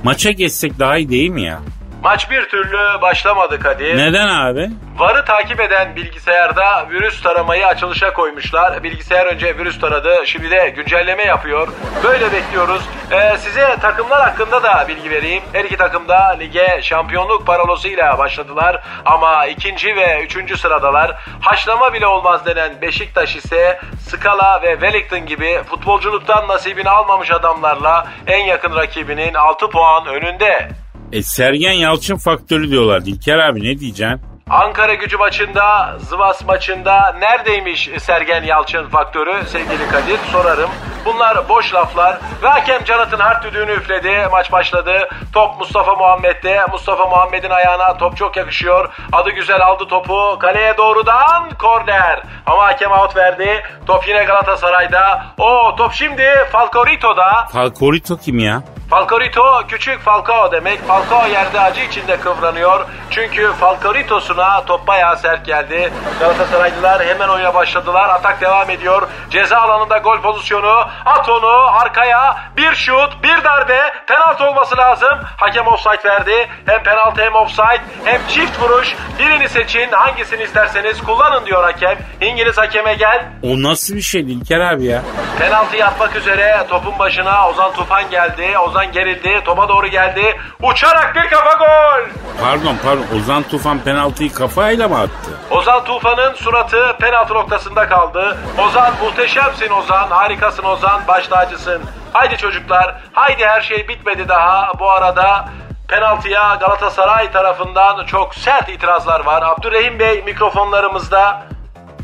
Maça 0.04 0.32
geçsek 0.32 0.80
daha 0.80 0.98
iyi 0.98 1.10
değil 1.10 1.30
mi 1.30 1.42
ya? 1.44 1.60
Maç 2.04 2.32
bir 2.32 2.50
türlü 2.50 3.02
başlamadı 3.02 3.60
Kadir. 3.60 3.98
Neden 3.98 4.28
abi? 4.28 4.70
VAR'ı 4.98 5.26
takip 5.26 5.60
eden 5.60 5.96
bilgisayarda 5.96 6.90
virüs 6.90 7.22
taramayı 7.22 7.68
açılışa 7.68 8.14
koymuşlar. 8.14 8.84
Bilgisayar 8.84 9.26
önce 9.26 9.58
virüs 9.58 9.80
taradı, 9.80 10.16
şimdi 10.26 10.52
de 10.52 10.70
güncelleme 10.70 11.24
yapıyor. 11.24 11.68
Böyle 12.04 12.32
bekliyoruz. 12.32 12.82
Ee, 13.12 13.38
size 13.38 13.76
takımlar 13.82 14.22
hakkında 14.22 14.64
da 14.64 14.86
bilgi 14.88 15.10
vereyim. 15.12 15.44
Her 15.54 15.66
iki 15.66 15.78
takım 15.78 16.08
da 16.08 16.30
lige 16.40 16.82
şampiyonluk 16.82 17.46
paralosuyla 17.48 18.18
başladılar. 18.18 18.84
Ama 19.06 19.46
ikinci 19.46 19.96
ve 19.96 20.24
üçüncü 20.24 20.58
sıradalar. 20.58 21.12
Haşlama 21.42 21.94
bile 21.94 22.08
olmaz 22.08 22.46
denen 22.46 22.82
Beşiktaş 22.82 23.36
ise 23.36 23.80
Skala 24.10 24.62
ve 24.62 24.72
Wellington 24.72 25.26
gibi 25.26 25.62
futbolculuktan 25.70 26.48
nasibini 26.48 26.90
almamış 26.90 27.32
adamlarla 27.32 28.08
en 28.28 28.46
yakın 28.46 28.76
rakibinin 28.76 29.34
6 29.34 29.70
puan 29.70 30.06
önünde. 30.06 30.83
E 31.14 31.24
Sergen 31.24 31.72
Yalçın 31.72 32.18
faktörü 32.18 32.70
diyorlar. 32.72 33.06
Dilker 33.06 33.40
abi 33.40 33.60
ne 33.60 33.80
diyeceksin? 33.80 34.22
Ankara 34.50 34.94
gücü 34.94 35.18
maçında, 35.18 35.98
Zivas 36.00 36.46
maçında 36.46 37.16
neredeymiş 37.20 37.90
Sergen 38.00 38.44
Yalçın 38.44 38.90
faktörü 38.90 39.46
sevgili 39.48 39.90
Kadir 39.92 40.20
sorarım. 40.32 40.70
Bunlar 41.06 41.50
boş 41.50 41.74
laflar. 41.74 42.18
Ve 42.44 42.48
hakem 42.48 42.84
Canat'ın 42.84 43.20
hard 43.20 43.44
düdüğünü 43.44 43.72
üfledi. 43.72 44.28
Maç 44.32 44.52
başladı. 44.52 45.10
Top 45.34 45.60
Mustafa 45.60 45.96
Muhammed'de. 45.96 46.66
Mustafa 46.72 47.06
Muhammed'in 47.06 47.50
ayağına 47.50 47.98
top 47.98 48.18
çok 48.18 48.38
yakışıyor. 48.38 48.90
Adı 49.12 49.30
güzel 49.30 49.62
aldı 49.62 49.88
topu. 49.88 50.40
Kaleye 50.40 50.78
doğrudan 50.78 51.50
korner. 51.60 52.24
Ama 52.46 52.64
hakem 52.64 52.92
out 52.92 53.16
verdi. 53.16 53.64
Top 53.86 54.08
yine 54.08 54.24
Galatasaray'da. 54.24 55.26
O 55.38 55.76
top 55.78 55.94
şimdi 55.94 56.26
Falcorito'da. 56.52 57.46
Falcorito 57.54 58.18
kim 58.18 58.40
ya? 58.40 58.64
Falcorito 58.90 59.62
küçük 59.68 60.02
Falcao 60.02 60.52
demek. 60.52 60.88
Falcao 60.88 61.28
yerde 61.28 61.60
acı 61.60 61.82
içinde 61.82 62.20
kıvranıyor. 62.20 62.86
Çünkü 63.10 63.54
Falcoritos'una 63.54 64.66
top 64.66 64.88
bayağı 64.88 65.18
sert 65.18 65.46
geldi. 65.46 65.94
Galatasaraylılar 66.20 67.06
hemen 67.06 67.30
oyuna 67.30 67.54
başladılar. 67.54 68.10
Atak 68.10 68.42
devam 68.42 68.70
ediyor. 68.70 69.08
Ceza 69.30 69.58
alanında 69.58 69.98
gol 69.98 70.22
pozisyonu. 70.22 70.88
At 71.06 71.30
onu 71.30 71.48
arkaya. 71.82 72.38
Bir 72.58 72.76
şut, 72.76 73.24
bir 73.24 73.44
darbe. 73.44 73.80
Penaltı 74.08 74.44
olması 74.44 74.78
lazım. 74.78 75.20
Hakem 75.38 75.68
offside 75.68 76.04
verdi. 76.10 76.50
Hem 76.66 76.84
penaltı 76.84 77.22
hem 77.22 77.36
offside 77.36 77.82
hem 78.04 78.22
çift 78.28 78.62
vuruş. 78.62 78.96
Birini 79.20 79.50
seçin. 79.50 79.92
Hangisini 79.92 80.44
isterseniz 80.44 81.04
kullanın 81.04 81.46
diyor 81.46 81.64
hakem. 81.64 81.98
İngiliz 82.22 82.58
hakeme 82.58 82.94
gel. 82.94 83.26
O 83.44 83.48
nasıl 83.64 83.96
bir 83.96 84.02
şey 84.02 84.28
Dilker 84.28 84.60
abi 84.60 84.86
ya? 84.86 85.02
Penaltı 85.40 85.78
yapmak 85.78 86.16
üzere 86.16 86.66
topun 86.70 87.00
başına 87.00 87.50
Ozan 87.50 87.74
Tufan 87.74 88.10
geldi. 88.10 88.58
Ozan 88.58 88.73
gerildi. 88.82 89.42
Topa 89.46 89.70
doğru 89.70 89.88
geldi. 89.88 90.38
Uçarak 90.62 91.16
bir 91.16 91.30
kafa 91.30 91.54
gol. 91.54 92.10
Pardon 92.42 92.76
pardon 92.84 93.06
Ozan 93.18 93.44
Tufan 93.44 93.80
penaltıyı 93.80 94.34
kafayla 94.34 94.88
mı 94.88 95.00
attı? 95.00 95.32
Ozan 95.52 95.84
Tufan'ın 95.84 96.34
suratı 96.34 96.96
penaltı 97.00 97.34
noktasında 97.34 97.88
kaldı. 97.90 98.38
Ozan 98.58 98.94
muhteşemsin 99.04 99.70
Ozan. 99.70 100.08
Harikasın 100.10 100.64
Ozan. 100.64 101.02
Baş 101.08 101.28
tacısın. 101.28 101.82
Haydi 102.14 102.38
çocuklar. 102.38 102.96
Haydi 103.14 103.46
her 103.46 103.62
şey 103.62 103.88
bitmedi 103.88 104.28
daha. 104.28 104.72
Bu 104.80 104.92
arada 104.92 105.46
penaltıya 105.88 106.56
Galatasaray 106.60 107.32
tarafından 107.32 108.06
çok 108.06 108.36
sert 108.36 108.70
itirazlar 108.70 109.26
var. 109.26 109.44
Abdurrahim 109.46 110.00
Bey 110.00 110.24
mikrofonlarımızda. 110.26 111.42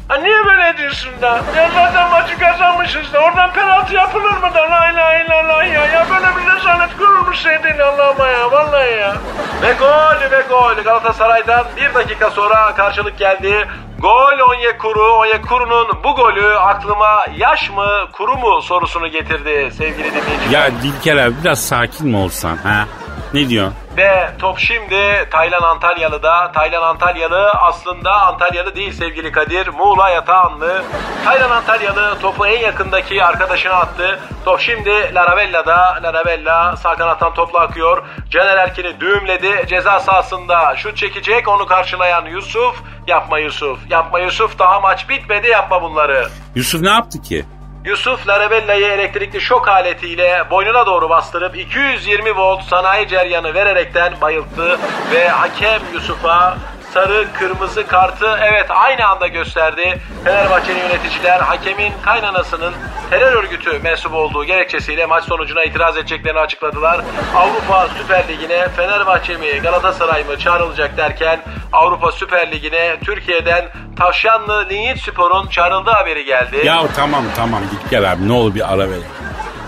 Ha 0.09 0.15
niye 0.17 0.45
böyle 0.45 0.77
diyorsun 0.77 1.11
da? 1.21 1.41
Ya 1.57 1.69
zaten 1.75 2.09
maçı 2.11 2.39
kazanmışız 2.39 3.13
da 3.13 3.19
oradan 3.19 3.53
penaltı 3.53 3.93
yapılır 3.93 4.31
mı 4.31 4.53
da? 4.53 4.59
La 4.71 4.89
ilahe 4.91 5.25
illallah 5.25 5.65
ya. 5.73 5.85
Ya 5.85 6.05
böyle 6.09 6.27
bir 6.37 6.55
rezalet 6.55 6.97
kurulmuş 6.97 7.37
senin 7.39 7.79
Allah'ıma 7.79 8.27
ya. 8.27 8.51
Vallahi 8.51 8.91
ya. 8.99 9.15
Ve 9.61 9.73
gol 9.73 10.31
ve 10.31 10.41
gol. 10.49 10.83
Galatasaray'dan 10.83 11.65
bir 11.77 11.93
dakika 11.93 12.29
sonra 12.29 12.75
karşılık 12.75 13.17
geldi. 13.17 13.67
Gol 13.99 14.49
Onyekuru. 14.49 15.13
Onyekuru'nun 15.13 15.87
bu 16.03 16.15
golü 16.15 16.55
aklıma 16.55 17.25
yaş 17.37 17.69
mı 17.69 17.87
kuru 18.11 18.37
mu 18.37 18.61
sorusunu 18.61 19.07
getirdi 19.07 19.69
sevgili 19.77 20.09
dinleyiciler. 20.11 20.51
Ya 20.51 20.71
Dilker 20.83 21.17
abi 21.17 21.33
biraz 21.43 21.67
sakin 21.67 22.07
mi 22.07 22.17
olsan 22.17 22.57
ha? 22.57 22.85
Ne 23.33 23.49
diyorsun? 23.49 23.75
Ve 23.99 24.29
top 24.39 24.59
şimdi 24.59 25.29
Taylan 25.31 25.61
Antalyalı'da. 25.61 26.51
Taylan 26.51 26.81
Antalyalı 26.81 27.51
aslında 27.51 28.21
Antalyalı 28.21 28.75
değil 28.75 28.91
sevgili 28.91 29.31
Kadir. 29.31 29.67
Muğla 29.67 30.09
Yatağanlı. 30.09 30.83
Taylan 31.25 31.51
Antalyalı 31.51 32.19
topu 32.19 32.47
en 32.47 32.59
yakındaki 32.59 33.23
arkadaşına 33.23 33.73
attı. 33.73 34.19
Top 34.45 34.59
şimdi 34.59 35.15
Laravella'da. 35.15 35.99
Laravella 36.03 36.75
sağ 36.75 36.95
kanattan 36.95 37.33
topla 37.33 37.59
akıyor. 37.59 38.03
Caner 38.29 38.57
Erkin'i 38.57 38.99
düğümledi. 38.99 39.67
Ceza 39.67 39.99
sahasında 39.99 40.75
şut 40.75 40.97
çekecek. 40.97 41.47
Onu 41.47 41.65
karşılayan 41.65 42.25
Yusuf. 42.25 42.81
Yapma 43.07 43.39
Yusuf. 43.39 43.79
Yapma 43.89 44.19
Yusuf. 44.19 44.59
Daha 44.59 44.79
maç 44.79 45.09
bitmedi. 45.09 45.47
Yapma 45.47 45.81
bunları. 45.81 46.27
Yusuf 46.55 46.81
ne 46.81 46.89
yaptı 46.89 47.21
ki? 47.21 47.45
Yusuf 47.85 48.27
Larabella'yı 48.27 48.87
elektrikli 48.87 49.41
şok 49.41 49.67
aletiyle 49.67 50.43
boynuna 50.51 50.85
doğru 50.85 51.09
bastırıp 51.09 51.57
220 51.57 52.37
volt 52.37 52.63
sanayi 52.63 53.07
ceryanı 53.07 53.53
vererekten 53.53 54.21
bayılttı 54.21 54.79
ve 55.11 55.27
hakem 55.27 55.81
Yusuf'a 55.93 56.57
sarı 56.93 57.27
kırmızı 57.39 57.87
kartı 57.87 58.39
evet 58.41 58.65
aynı 58.69 59.07
anda 59.07 59.27
gösterdi. 59.27 60.01
Fenerbahçeli 60.23 60.79
yöneticiler 60.79 61.39
hakemin 61.39 61.93
kaynanasının 62.01 62.73
terör 63.09 63.33
örgütü 63.33 63.79
mensup 63.79 64.13
olduğu 64.13 64.45
gerekçesiyle 64.45 65.05
maç 65.05 65.23
sonucuna 65.23 65.63
itiraz 65.63 65.97
edeceklerini 65.97 66.39
açıkladılar. 66.39 67.01
Avrupa 67.35 67.87
Süper 67.97 68.27
Ligi'ne 68.27 68.69
Fenerbahçe 68.69 69.37
mi 69.37 69.59
Galatasaray 69.63 70.23
mı 70.23 70.39
çağrılacak 70.39 70.97
derken 70.97 71.39
Avrupa 71.73 72.11
Süper 72.11 72.51
Ligi'ne 72.51 72.97
Türkiye'den 73.05 73.65
Tavşanlı 73.97 74.65
Linyit 74.69 75.01
Spor'un 75.01 75.47
çağrıldığı 75.47 75.91
haberi 75.91 76.25
geldi. 76.25 76.61
Ya 76.65 76.81
tamam 76.95 77.23
tamam 77.35 77.61
Dilker 77.71 78.03
abi 78.03 78.27
ne 78.27 78.33
olur 78.33 78.55
bir 78.55 78.73
ara 78.73 78.89
ver. 78.89 78.99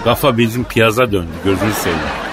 Kafa 0.04 0.38
bizim 0.38 0.64
piyaza 0.64 1.12
döndü 1.12 1.32
gözünü 1.46 1.74
seveyim. 1.74 2.31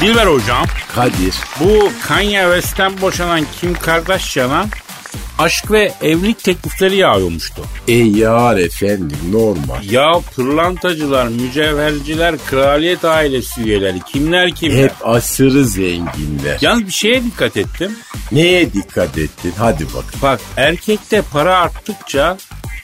Dilber 0.00 0.26
hocam 0.26 0.66
Kadir. 0.94 1.34
bu 1.60 1.92
Kanye 2.08 2.42
West'ten 2.42 3.00
boşanan 3.00 3.46
Kim 3.60 3.74
Kardashian'a 3.74 4.66
aşk 5.38 5.70
ve 5.70 5.92
evlilik 6.02 6.44
teklifleri 6.44 6.96
yağıyormuştu. 6.96 7.62
E 7.88 7.92
yar 7.92 8.56
efendim 8.56 9.18
normal. 9.32 9.84
Ya 9.90 10.12
pırlantacılar, 10.36 11.26
mücevherciler, 11.28 12.34
kraliyet 12.50 13.04
ailesi 13.04 13.60
üyeleri 13.62 14.00
kimler 14.00 14.54
kimler. 14.54 14.82
Hep 14.82 14.92
aşırı 15.04 15.64
zenginler. 15.64 16.58
Yalnız 16.60 16.86
bir 16.86 16.92
şeye 16.92 17.24
dikkat 17.24 17.56
ettim. 17.56 17.92
Neye 18.32 18.72
dikkat 18.72 19.18
ettin? 19.18 19.52
Hadi 19.58 19.86
bak. 19.94 20.04
Bak 20.22 20.40
erkekte 20.56 21.22
para 21.32 21.58
arttıkça 21.58 22.36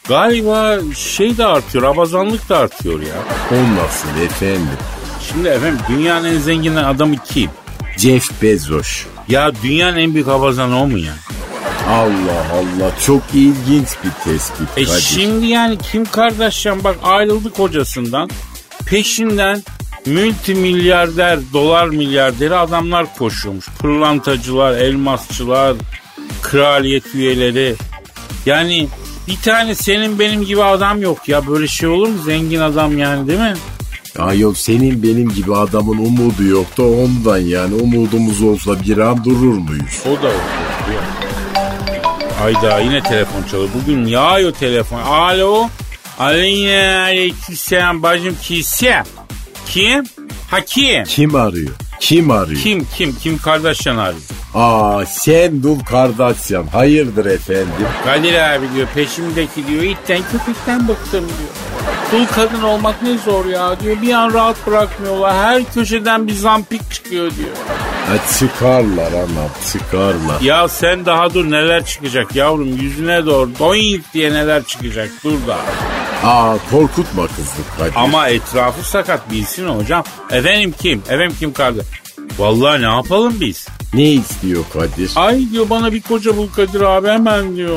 galiba 0.08 0.78
şey 0.96 1.38
de 1.38 1.46
artıyor, 1.46 1.84
abazanlık 1.84 2.48
da 2.48 2.58
artıyor 2.58 3.00
ya. 3.00 3.16
O 3.50 3.76
nasıl 3.84 4.24
efendim? 4.24 4.78
Şimdi 5.32 5.48
efendim 5.48 5.78
dünyanın 5.88 6.28
en 6.34 6.38
zengin 6.38 6.76
adamı 6.76 7.14
kim? 7.24 7.50
Jeff 7.98 8.42
Bezos. 8.42 9.04
Ya 9.28 9.52
dünyanın 9.62 9.96
en 9.96 10.14
büyük 10.14 10.28
abazanı 10.28 10.82
o 10.82 10.86
mu 10.86 10.98
ya? 10.98 11.12
Allah 11.88 12.46
Allah 12.52 12.90
çok 13.06 13.22
ilginç 13.34 13.88
bir 14.04 14.10
tespit 14.24 14.68
E 14.76 14.84
Kadir. 14.84 15.00
şimdi 15.00 15.46
yani 15.46 15.78
Kim 15.78 16.04
Kardashian 16.04 16.84
bak 16.84 16.96
ayrıldı 17.02 17.50
kocasından. 17.50 18.30
Peşinden 18.86 19.62
multimilyarder, 20.06 21.38
dolar 21.52 21.86
milyarderi 21.88 22.54
adamlar 22.56 23.06
koşuyormuş. 23.18 23.66
Pırlantacılar, 23.78 24.72
elmasçılar, 24.72 25.76
kraliyet 26.42 27.14
üyeleri. 27.14 27.74
Yani 28.46 28.88
bir 29.28 29.36
tane 29.36 29.74
senin 29.74 30.18
benim 30.18 30.44
gibi 30.44 30.62
adam 30.62 31.02
yok 31.02 31.28
ya. 31.28 31.46
Böyle 31.46 31.66
şey 31.68 31.88
olur 31.88 32.08
mu? 32.08 32.18
Zengin 32.24 32.60
adam 32.60 32.98
yani 32.98 33.28
değil 33.28 33.38
mi? 33.40 33.54
Ya 34.18 34.32
yok 34.32 34.56
senin 34.58 35.02
benim 35.02 35.28
gibi 35.28 35.56
adamın 35.56 35.98
umudu 35.98 36.44
yok 36.44 36.76
da 36.78 36.82
ondan 36.82 37.38
yani 37.38 37.74
umudumuz 37.74 38.42
olsa 38.42 38.80
bir 38.80 38.98
an 38.98 39.24
durur 39.24 39.58
muyuz? 39.58 40.02
O 40.04 40.22
da 40.22 40.28
oluyor. 40.28 41.02
Ayda 42.44 42.80
yine 42.80 43.02
telefon 43.02 43.42
çalıyor. 43.50 43.68
Bugün 43.82 44.06
yağıyor 44.06 44.52
telefon. 44.52 45.00
Alo. 45.00 45.68
Aleyna 46.18 47.02
aleykümselam 47.02 48.02
bacım 48.02 48.36
kise. 48.42 49.02
Kim? 49.66 50.04
Ha 50.50 50.60
kim? 50.60 51.04
Kim 51.04 51.34
arıyor? 51.34 51.70
Kim 52.00 52.30
arıyor? 52.30 52.60
Kim 52.62 52.86
kim? 52.96 53.16
Kim 53.16 53.38
Kardashian 53.38 53.96
arıyor? 53.96 54.22
Aa 54.54 55.06
sen 55.06 55.62
Dul 55.62 55.80
Kardashian. 55.80 56.66
Hayırdır 56.66 57.26
efendim? 57.26 57.66
Kadir 58.04 58.34
abi 58.34 58.66
diyor 58.74 58.86
peşimdeki 58.94 59.66
diyor 59.66 59.82
itten 59.82 60.20
köpekten 60.32 60.88
bıktım 60.88 61.24
diyor. 61.24 61.50
Dul 62.12 62.26
kadın 62.34 62.62
olmak 62.62 63.02
ne 63.02 63.18
zor 63.18 63.46
ya 63.46 63.80
diyor. 63.80 64.02
Bir 64.02 64.12
an 64.12 64.32
rahat 64.34 64.66
bırakmıyorlar. 64.66 65.34
Her 65.36 65.64
köşeden 65.74 66.26
bir 66.26 66.32
zampik 66.32 66.90
çıkıyor 66.92 67.30
diyor. 67.30 67.56
Ha, 68.08 68.14
çıkarlar 68.38 69.12
anam 69.12 69.50
çıkarlar. 69.72 70.40
Ya 70.40 70.68
sen 70.68 71.06
daha 71.06 71.34
dur 71.34 71.50
neler 71.50 71.86
çıkacak 71.86 72.36
yavrum 72.36 72.76
yüzüne 72.76 73.26
doğru 73.26 73.50
doink 73.58 74.14
diye 74.14 74.32
neler 74.32 74.64
çıkacak 74.64 75.10
dur 75.24 75.46
da. 75.46 75.56
Aa 76.28 76.56
korkutma 76.70 77.26
kızı 77.26 77.62
Kadir. 77.78 77.92
Ama 77.96 78.28
etrafı 78.28 78.88
sakat 78.88 79.30
bilsin 79.30 79.68
hocam. 79.68 80.04
Efendim 80.30 80.74
kim? 80.82 80.98
Efendim 81.08 81.36
kim 81.38 81.52
kardeş? 81.52 81.84
Vallahi 82.38 82.82
ne 82.82 82.86
yapalım 82.86 83.34
biz? 83.40 83.66
Ne 83.94 84.02
istiyor 84.10 84.64
Kadir? 84.72 85.12
Ay 85.16 85.50
diyor 85.52 85.70
bana 85.70 85.92
bir 85.92 86.02
koca 86.02 86.36
bul 86.36 86.48
Kadir 86.56 86.80
abi 86.80 87.08
hemen 87.08 87.56
diyor. 87.56 87.76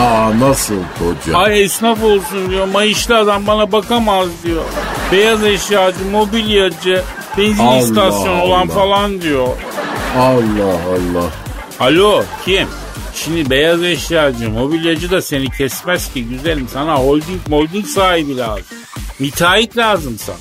Aa 0.00 0.40
nasıl 0.40 0.74
koca? 0.98 1.38
Ay 1.38 1.62
esnaf 1.62 2.02
olsun 2.02 2.50
diyor. 2.50 2.66
Mayışlı 2.66 3.18
adam 3.18 3.46
bana 3.46 3.72
bakamaz 3.72 4.28
diyor. 4.44 4.64
Beyaz 5.12 5.44
eşyacı, 5.44 6.04
mobilyacı, 6.10 7.02
benzin 7.38 7.66
Allah 7.66 7.78
istasyonu 7.78 8.42
olan 8.42 8.66
Allah. 8.66 8.74
falan 8.74 9.22
diyor. 9.22 9.48
Allah 10.16 10.74
Allah. 10.88 11.30
Alo 11.80 12.24
kim? 12.44 12.68
Şimdi 13.14 13.50
beyaz 13.50 13.82
eşyacı, 13.82 14.50
mobilyacı 14.50 15.10
da 15.10 15.22
seni 15.22 15.50
kesmez 15.50 16.12
ki 16.12 16.24
güzelim. 16.28 16.68
Sana 16.72 16.94
holding 16.96 17.40
molding 17.48 17.86
sahibi 17.86 18.36
lazım. 18.36 18.64
Müteahhit 19.18 19.76
lazım 19.76 20.16
sana. 20.18 20.36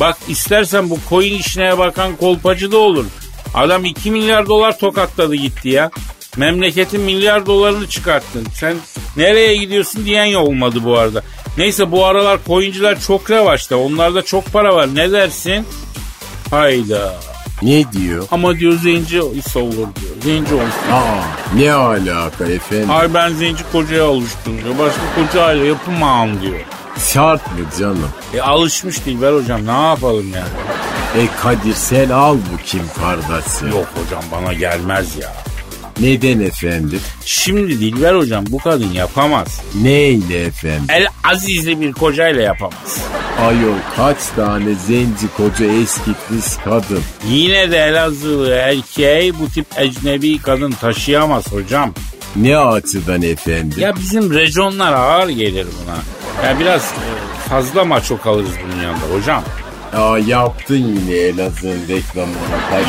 Bak 0.00 0.16
istersen 0.28 0.90
bu 0.90 0.98
coin 1.08 1.38
işine 1.38 1.78
bakan 1.78 2.16
kolpacı 2.16 2.72
da 2.72 2.78
olur. 2.78 3.06
Adam 3.54 3.84
2 3.84 4.10
milyar 4.10 4.46
dolar 4.46 4.78
tokatladı 4.78 5.34
gitti 5.34 5.68
ya. 5.68 5.90
Memleketin 6.36 7.00
milyar 7.00 7.46
dolarını 7.46 7.88
çıkarttın. 7.88 8.46
Sen 8.54 8.76
nereye 9.16 9.56
gidiyorsun 9.56 10.04
diyen 10.04 10.34
olmadı 10.34 10.78
bu 10.84 10.98
arada. 10.98 11.22
Neyse 11.58 11.90
bu 11.92 12.06
aralar 12.06 12.38
coinciler 12.46 13.00
çok 13.00 13.30
revaçta. 13.30 13.76
Onlarda 13.76 14.22
çok 14.22 14.52
para 14.52 14.74
var. 14.74 14.94
Ne 14.94 15.12
dersin? 15.12 15.66
Hayda. 16.50 17.14
Ne 17.62 17.92
diyor? 17.92 18.24
Ama 18.30 18.58
diyor 18.58 18.72
zenci 18.72 19.20
ise 19.34 19.58
olur 19.58 19.76
diyor. 19.76 20.12
Zenci 20.22 20.54
olsun. 20.54 20.92
Aa 20.92 21.22
ne 21.56 21.72
alaka 21.72 22.44
efendim? 22.44 22.90
Ay 22.90 23.14
ben 23.14 23.32
zenci 23.32 23.62
kocaya 23.72 24.04
alıştım 24.04 24.58
diyor. 24.64 24.78
Başka 24.78 25.00
kocayla 25.14 25.64
yapamam 25.64 26.42
diyor. 26.42 26.60
Şart 27.12 27.46
mı 27.46 27.58
canım? 27.80 28.08
E 28.34 28.40
alışmış 28.40 29.04
Dilber 29.04 29.32
hocam 29.32 29.66
ne 29.66 29.88
yapalım 29.88 30.26
yani. 30.34 31.24
E 31.24 31.28
Kadir 31.42 31.74
sen 31.74 32.10
al 32.10 32.36
bu 32.52 32.62
Kim 32.66 32.82
Kardashian. 33.00 33.70
Yok 33.70 33.88
hocam 34.04 34.22
bana 34.32 34.52
gelmez 34.52 35.16
ya. 35.16 35.32
Neden 36.00 36.40
efendim? 36.40 37.00
Şimdi 37.24 37.80
Dilber 37.80 38.14
hocam 38.14 38.44
bu 38.50 38.58
kadın 38.58 38.92
yapamaz. 38.92 39.60
Neyle 39.82 40.44
efendim? 40.44 40.84
El 40.88 41.06
azizli 41.24 41.80
bir 41.80 41.92
kocayla 41.92 42.42
yapamaz. 42.42 42.98
Ayol 43.40 43.74
kaç 43.96 44.16
tane 44.36 44.74
zenci 44.74 45.28
koca 45.36 45.64
eskitmiş 45.64 46.46
kadın. 46.64 47.02
Yine 47.28 47.70
de 47.70 47.76
Elazığlı 47.78 48.50
erkeği 48.54 49.38
bu 49.38 49.48
tip 49.48 49.66
ecnebi 49.76 50.38
kadın 50.38 50.70
taşıyamaz 50.70 51.52
hocam. 51.52 51.94
Ne 52.36 52.56
açıdan 52.58 53.22
efendim? 53.22 53.80
Ya 53.80 53.96
bizim 53.96 54.34
rejonlar 54.34 54.92
ağır 54.92 55.28
gelir 55.28 55.66
buna. 55.84 55.96
Ya 56.48 56.60
biraz 56.60 56.82
e, 56.82 57.48
fazla 57.48 57.84
maço 57.84 58.18
kalırız 58.20 58.50
bunun 58.64 58.82
yanında 58.82 59.14
hocam. 59.18 59.42
Aa 59.92 60.18
yaptın 60.18 60.74
yine 60.76 61.14
Elazığ'ın 61.14 61.88
reklamını. 61.88 62.36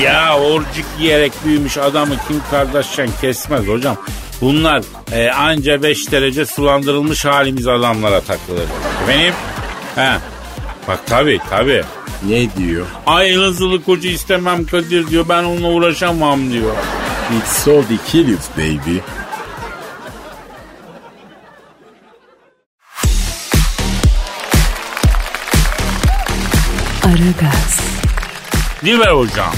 Ya 0.03 0.37
orcik 0.39 0.85
yiyerek 0.99 1.31
büyümüş 1.45 1.77
adamı 1.77 2.15
kim 2.27 2.41
Kardashian 2.51 3.09
kesmez 3.21 3.67
hocam. 3.67 3.97
Bunlar 4.41 4.83
e, 5.11 5.29
anca 5.31 5.83
5 5.83 6.11
derece 6.11 6.45
sulandırılmış 6.45 7.25
halimiz 7.25 7.67
adamlara 7.67 8.21
takılır. 8.21 8.65
Benim 9.07 9.33
he. 9.95 10.11
Bak 10.87 11.07
tabi 11.07 11.39
tabi. 11.49 11.83
Ne 12.29 12.47
diyor? 12.57 12.85
Ay 13.05 13.31
Elazığlı 13.33 13.83
koca 13.83 14.09
istemem 14.09 14.65
Kadir 14.65 15.07
diyor. 15.07 15.25
Ben 15.29 15.43
onunla 15.43 15.67
uğraşamam 15.67 16.51
diyor. 16.51 16.75
It's 17.37 17.63
so 17.63 17.71
ridiculous 17.71 18.49
baby. 18.57 18.97
Aragaz, 27.23 27.79
Dilber 28.85 29.11
hocam. 29.11 29.53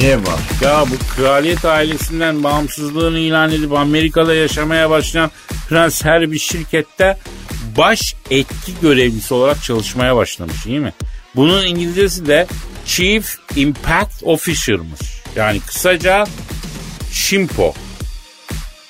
Ne 0.00 0.16
var? 0.16 0.40
Ya 0.62 0.84
bu 0.90 1.14
kraliyet 1.16 1.64
ailesinden 1.64 2.44
bağımsızlığını 2.44 3.18
ilan 3.18 3.52
edip 3.52 3.72
Amerika'da 3.72 4.34
yaşamaya 4.34 4.90
başlayan 4.90 5.30
prens 5.68 6.04
her 6.04 6.32
bir 6.32 6.38
şirkette 6.38 7.18
baş 7.76 8.14
etki 8.30 8.72
görevlisi 8.82 9.34
olarak 9.34 9.62
çalışmaya 9.62 10.16
başlamış 10.16 10.66
değil 10.66 10.78
mi? 10.78 10.92
Bunun 11.36 11.66
İngilizcesi 11.66 12.26
de 12.26 12.46
Chief 12.86 13.36
Impact 13.56 14.22
Officer'mış. 14.22 15.00
Yani 15.36 15.60
kısaca 15.60 16.26
Shimpo. 17.12 17.74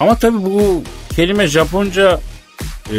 Ama 0.00 0.18
tabii 0.18 0.42
bu 0.42 0.82
kelime 1.16 1.46
Japonca 1.46 2.20
e, 2.92 2.96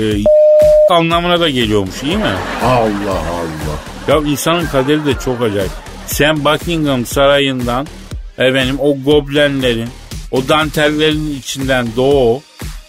anlamına 0.90 1.40
da 1.40 1.50
geliyormuş 1.50 2.02
değil 2.02 2.18
mi? 2.18 2.36
Allah 2.64 3.12
Allah. 3.12 3.91
Ya 4.12 4.18
insanın 4.18 4.66
kaderi 4.66 5.06
de 5.06 5.14
çok 5.26 5.42
acayip. 5.42 5.72
Sen 6.06 6.46
Buckingham 6.46 7.06
Sarayı'ndan 7.06 7.88
efendim 8.38 8.76
o 8.80 8.98
goblenlerin, 9.06 9.90
o 10.32 10.48
dantellerin 10.48 11.40
içinden 11.40 11.88
doğu, 11.96 12.42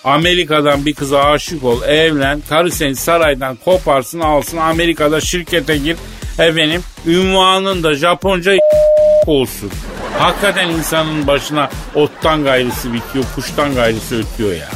Amerika'dan 0.05 0.87
bir 0.87 0.95
kıza 0.95 1.23
aşık 1.23 1.65
ol, 1.65 1.83
evlen, 1.83 2.43
karı 2.49 2.71
seni 2.71 2.97
saraydan 2.97 3.57
koparsın, 3.65 4.21
alsın, 4.21 4.57
Amerika'da 4.57 5.21
şirkete 5.21 5.77
gir, 5.77 5.97
efendim 6.39 6.83
ünvanın 7.07 7.83
da 7.83 7.95
Japonca 7.95 8.53
olsun. 9.27 9.71
Hakikaten 10.19 10.69
insanın 10.69 11.27
başına 11.27 11.71
ottan 11.95 12.45
gayrısı 12.45 12.93
bitiyor, 12.93 13.25
kuştan 13.35 13.75
gayrısı 13.75 14.19
ötüyor 14.19 14.53
ya. 14.53 14.71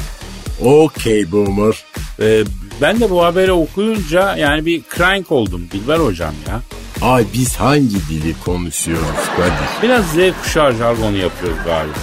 Okey 0.60 1.32
boomer. 1.32 1.84
Ee, 2.20 2.44
ben 2.80 3.00
de 3.00 3.10
bu 3.10 3.24
haberi 3.24 3.52
okuyunca 3.52 4.36
yani 4.36 4.66
bir 4.66 4.82
crank 4.96 5.32
oldum 5.32 5.68
Dilber 5.72 5.98
hocam 5.98 6.34
ya. 6.48 6.60
Ay 7.08 7.24
biz 7.34 7.56
hangi 7.56 8.08
dili 8.08 8.34
konuşuyoruz 8.44 9.26
Kadir? 9.36 9.82
Biraz 9.82 10.04
Z 10.06 10.16
kuşağı 10.42 10.72
jargonu 10.74 11.16
yapıyoruz 11.16 11.58
galiba. 11.64 11.98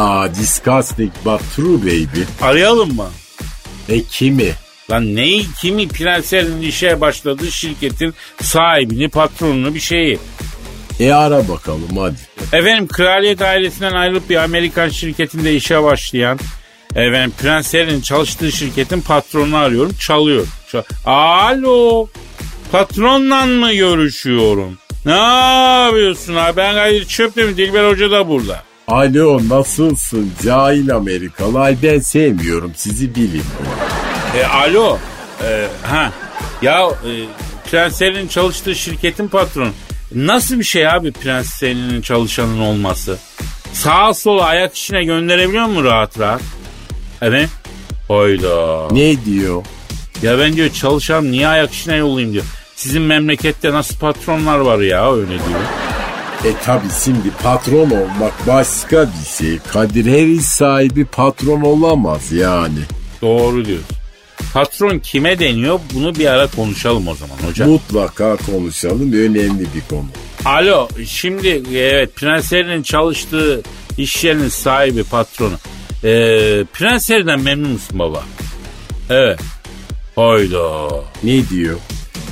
Aa 0.00 0.34
disgusting 0.34 1.12
but 1.24 1.40
true 1.56 1.80
baby. 1.82 2.20
Arayalım 2.42 2.96
mı? 2.96 3.08
E 3.88 4.02
kimi? 4.02 4.52
Lan 4.90 5.16
neyi 5.16 5.46
kimi 5.60 5.88
prenslerin 5.88 6.62
işe 6.62 7.00
başladığı 7.00 7.52
şirketin 7.52 8.14
sahibini 8.42 9.08
patronunu 9.08 9.74
bir 9.74 9.80
şeyi. 9.80 10.18
E 11.00 11.12
ara 11.12 11.48
bakalım 11.48 11.96
hadi. 11.98 12.16
Efendim 12.52 12.88
kraliyet 12.88 13.42
ailesinden 13.42 13.92
ayrılıp 13.92 14.30
bir 14.30 14.36
Amerikan 14.36 14.88
şirketinde 14.88 15.54
işe 15.54 15.82
başlayan 15.82 16.38
efendim 16.90 17.32
prenslerin 17.38 18.00
çalıştığı 18.00 18.52
şirketin 18.52 19.00
patronunu 19.00 19.56
arıyorum 19.56 19.92
çalıyor. 20.00 20.46
Çal- 20.72 20.82
Alo 21.06 22.06
patronla 22.72 23.46
mı 23.46 23.72
görüşüyorum? 23.74 24.78
Ne 25.06 25.12
yapıyorsun 25.84 26.34
abi 26.34 26.56
ben 26.56 26.74
Kadir 26.74 27.04
Çöp'tüm 27.04 27.56
Dilber 27.56 27.90
Hoca 27.90 28.10
da 28.10 28.28
burada. 28.28 28.62
Alo 28.88 29.40
nasılsın 29.48 30.32
cahil 30.44 30.94
Amerikalı? 30.94 31.60
Ay 31.60 31.76
ben 31.82 31.98
sevmiyorum 31.98 32.72
sizi 32.76 33.14
bilin. 33.14 33.44
E, 34.38 34.44
alo. 34.44 34.98
E, 35.44 35.66
ha. 35.82 36.12
Ya 36.62 36.80
e, 36.86 37.10
Prenslerinin 37.70 38.28
çalıştığı 38.28 38.74
şirketin 38.74 39.28
patronu. 39.28 39.70
Nasıl 40.14 40.58
bir 40.58 40.64
şey 40.64 40.88
abi 40.88 41.12
Prenslerinin 41.12 42.02
çalışanın 42.02 42.60
olması? 42.60 43.18
Sağa 43.72 44.14
sola 44.14 44.44
ayak 44.44 44.76
işine 44.76 45.04
gönderebiliyor 45.04 45.66
mu 45.66 45.84
rahat 45.84 46.18
rahat? 46.18 46.40
Evet. 47.22 47.48
Hayda. 48.08 48.88
Ne 48.90 49.24
diyor? 49.24 49.64
Ya 50.22 50.38
ben 50.38 50.52
diyor 50.52 50.70
çalışan 50.72 51.32
niye 51.32 51.48
ayak 51.48 51.72
işine 51.72 51.96
yollayayım 51.96 52.32
diyor. 52.32 52.44
Sizin 52.76 53.02
memlekette 53.02 53.72
nasıl 53.72 53.96
patronlar 53.98 54.58
var 54.58 54.78
ya 54.78 55.14
öyle 55.14 55.28
diyor. 55.28 55.60
E 56.44 56.64
tabi 56.64 56.84
şimdi 57.04 57.30
patron 57.42 57.90
olmak 57.90 58.46
başka 58.46 59.06
bir 59.06 59.28
şey. 59.38 59.58
Kadir 59.72 60.06
her 60.06 60.26
iş 60.26 60.44
sahibi 60.44 61.04
patron 61.04 61.60
olamaz 61.60 62.32
yani. 62.32 62.78
Doğru 63.22 63.64
diyor. 63.64 63.80
Patron 64.54 64.98
kime 64.98 65.38
deniyor 65.38 65.80
bunu 65.94 66.14
bir 66.14 66.26
ara 66.26 66.46
konuşalım 66.46 67.08
o 67.08 67.14
zaman 67.14 67.36
hocam. 67.48 67.68
Mutlaka 67.68 68.36
konuşalım 68.36 69.12
önemli 69.12 69.60
bir 69.74 69.82
konu. 69.90 70.06
Alo 70.44 70.88
şimdi 71.06 71.62
evet 71.74 72.16
Prenslerinin 72.16 72.82
çalıştığı 72.82 73.62
iş 73.98 74.24
yerinin 74.24 74.48
sahibi 74.48 75.04
patronu. 75.04 75.54
Ee, 76.04 76.64
Prenslerden 76.72 77.40
memnun 77.40 77.70
musun 77.70 77.98
baba? 77.98 78.24
Evet. 79.10 79.40
Hayda. 80.16 80.88
Ne 81.22 81.48
diyor? 81.48 81.78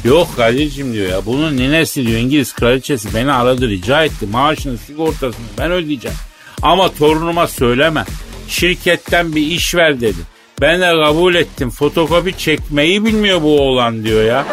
Yok 0.05 0.29
Kadir'cim 0.37 0.93
diyor 0.93 1.11
ya 1.11 1.27
bunun 1.27 1.57
ninesi 1.57 2.07
diyor 2.07 2.21
İngiliz 2.21 2.55
kraliçesi 2.55 3.15
beni 3.15 3.33
aradı 3.33 3.69
rica 3.69 4.05
etti 4.05 4.27
maaşını 4.27 4.79
sigortasını 4.79 5.47
ben 5.59 5.73
ödeyeceğim. 5.73 6.17
Ama 6.63 6.93
torunuma 6.95 7.47
söyleme 7.47 8.05
şirketten 8.49 9.35
bir 9.35 9.43
iş 9.47 9.75
ver 9.75 10.01
dedi. 10.01 10.19
Ben 10.61 10.81
de 10.81 11.05
kabul 11.05 11.35
ettim. 11.35 11.71
Fotokopi 11.71 12.39
çekmeyi 12.39 13.05
bilmiyor 13.05 13.43
bu 13.43 13.61
oğlan 13.61 14.05
diyor 14.05 14.25
ya. 14.25 14.47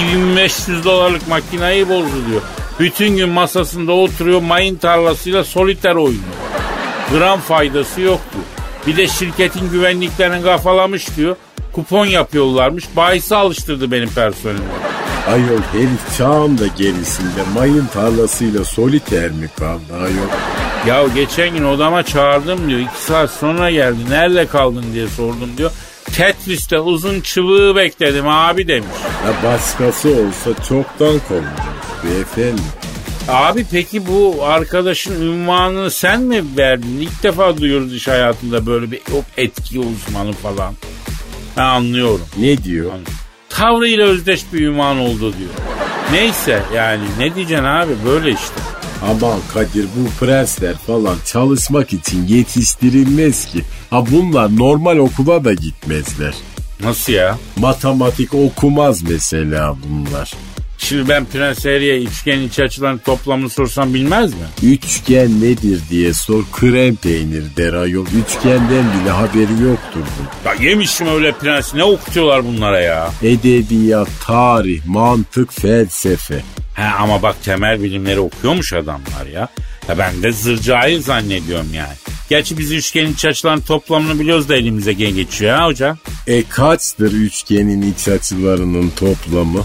2500 0.00 0.84
dolarlık 0.84 1.28
makinayı 1.28 1.88
bozdu 1.88 2.26
diyor. 2.30 2.42
Bütün 2.80 3.16
gün 3.16 3.28
masasında 3.28 3.92
oturuyor 3.92 4.42
mayın 4.42 4.76
tarlasıyla 4.76 5.44
soliter 5.44 5.94
oynuyor. 5.94 6.22
Gram 7.12 7.40
faydası 7.40 8.00
yoktu. 8.00 8.38
Bir 8.86 8.96
de 8.96 9.06
şirketin 9.08 9.70
güvenliklerini 9.70 10.42
kafalamış 10.42 11.16
diyor. 11.16 11.36
Kupon 11.72 12.06
yapıyorlarmış. 12.06 12.84
Bahisi 12.96 13.36
alıştırdı 13.36 13.90
benim 13.92 14.08
personelimi. 14.08 14.64
Ayol 15.28 15.62
herif 15.72 16.16
çağın 16.18 16.58
da 16.58 16.66
gerisinde 16.66 17.40
mayın 17.54 17.86
tarlasıyla 17.94 18.64
soliter 18.64 19.30
mi 19.30 19.48
kaldı 19.58 19.94
ayol? 20.02 20.28
Ya 20.86 21.08
geçen 21.14 21.54
gün 21.54 21.64
odama 21.64 22.02
çağırdım 22.02 22.68
diyor. 22.68 22.80
İki 22.80 23.02
saat 23.06 23.30
sonra 23.30 23.70
geldi. 23.70 23.98
Nerede 24.10 24.46
kaldın 24.46 24.84
diye 24.92 25.08
sordum 25.08 25.50
diyor. 25.58 25.70
Tetris'te 26.16 26.80
uzun 26.80 27.20
çubuğu 27.20 27.76
bekledim 27.76 28.28
abi 28.28 28.68
demiş. 28.68 28.88
Ya 29.26 29.50
başkası 29.50 30.08
olsa 30.08 30.62
çoktan 30.68 31.20
kovulur 31.28 31.44
beyefendi. 32.04 32.62
Abi 33.28 33.66
peki 33.70 34.06
bu 34.06 34.44
arkadaşın 34.44 35.20
ünvanını 35.22 35.90
sen 35.90 36.22
mi 36.22 36.44
verdin? 36.56 36.98
İlk 37.00 37.22
defa 37.22 37.56
duyuyoruz 37.58 37.94
iş 37.94 38.08
hayatında 38.08 38.66
böyle 38.66 38.90
bir 38.90 39.00
yok 39.12 39.24
etki 39.36 39.80
uzmanı 39.80 40.32
falan. 40.32 40.74
Ben 41.56 41.62
anlıyorum. 41.62 42.26
Ne 42.38 42.64
diyor? 42.64 42.92
Tavrıyla 43.48 44.06
özdeş 44.06 44.44
bir 44.52 44.60
ünvan 44.66 44.98
oldu 44.98 45.20
diyor. 45.38 45.50
Neyse 46.12 46.62
yani 46.74 47.04
ne 47.18 47.34
diyeceksin 47.34 47.64
abi 47.64 47.92
böyle 48.04 48.30
işte. 48.30 48.54
Aman 49.10 49.38
Kadir 49.54 49.84
bu 49.96 50.24
prensler 50.24 50.74
falan 50.74 51.16
çalışmak 51.26 51.92
için 51.92 52.26
yetiştirilmez 52.26 53.46
ki. 53.46 53.62
Ha 53.90 54.04
bunlar 54.10 54.56
normal 54.58 54.96
okula 54.98 55.44
da 55.44 55.54
gitmezler. 55.54 56.34
Nasıl 56.82 57.12
ya? 57.12 57.38
Matematik 57.56 58.34
okumaz 58.34 59.02
mesela 59.02 59.76
bunlar. 59.88 60.34
Şimdi 60.78 61.08
ben 61.08 61.24
Prens 61.24 61.64
Harry'e 61.64 62.02
üçgen 62.02 62.40
iç 62.40 62.58
açıların 62.60 62.98
toplamını 62.98 63.50
sorsam 63.50 63.94
bilmez 63.94 64.34
mi? 64.34 64.40
Üçgen 64.62 65.40
nedir 65.40 65.80
diye 65.90 66.14
sor 66.14 66.44
krem 66.52 66.96
peynir 66.96 67.44
der 67.56 67.72
ayol. 67.72 68.06
Üçgenden 68.06 68.84
bile 69.00 69.10
haberi 69.10 69.62
yoktur 69.62 70.00
bu. 70.00 70.48
Ya 70.48 70.54
yemişim 70.70 71.06
öyle 71.06 71.32
prens 71.32 71.74
ne 71.74 71.84
okutuyorlar 71.84 72.44
bunlara 72.44 72.80
ya? 72.80 73.10
Edebiyat, 73.22 74.08
tarih, 74.26 74.86
mantık, 74.86 75.52
felsefe. 75.52 76.42
He 76.74 76.84
ama 76.84 77.22
bak 77.22 77.42
temel 77.44 77.82
bilimleri 77.82 78.20
okuyormuş 78.20 78.72
adamlar 78.72 79.26
ya. 79.34 79.48
Ya 79.88 79.98
ben 79.98 80.22
de 80.22 80.32
zırcayı 80.32 81.02
zannediyorum 81.02 81.74
yani. 81.74 81.94
Gerçi 82.30 82.58
biz 82.58 82.72
üçgenin 82.72 83.12
iç 83.12 83.24
açıların 83.24 83.60
toplamını 83.60 84.20
biliyoruz 84.20 84.48
da 84.48 84.56
elimize 84.56 84.92
geçiyor 84.92 85.56
ha 85.56 85.66
hocam. 85.66 85.98
E 86.26 86.42
kaçtır 86.42 87.12
üçgenin 87.12 87.92
iç 87.92 88.08
açılarının 88.08 88.90
toplamı? 88.96 89.64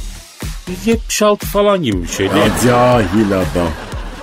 176 0.67 1.45
falan 1.47 1.83
gibi 1.83 2.03
bir 2.03 2.07
şey 2.07 2.31
değil 2.31 2.45
mi? 2.45 2.51
Cahil 2.67 3.27
adam. 3.31 3.69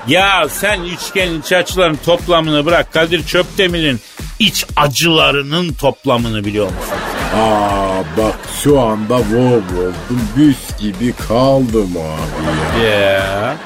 Ya 0.08 0.48
sen 0.48 0.80
üçgenin 0.82 1.40
iç 1.40 1.52
açıların 1.52 1.96
toplamını 2.04 2.66
bırak. 2.66 2.92
Kadir 2.92 3.26
Çöpdemir'in 3.26 4.00
iç 4.38 4.64
acılarının 4.76 5.72
toplamını 5.72 6.44
biliyor 6.44 6.66
musun? 6.66 6.94
Aa 7.36 8.02
bak 8.16 8.34
şu 8.62 8.80
anda 8.80 9.18
wow 9.18 9.38
oldum. 9.78 9.94
Büs 10.36 10.78
gibi 10.80 11.12
kaldım 11.28 11.90
abi 11.96 12.84
ya. 12.84 12.90
Ya. 12.90 13.56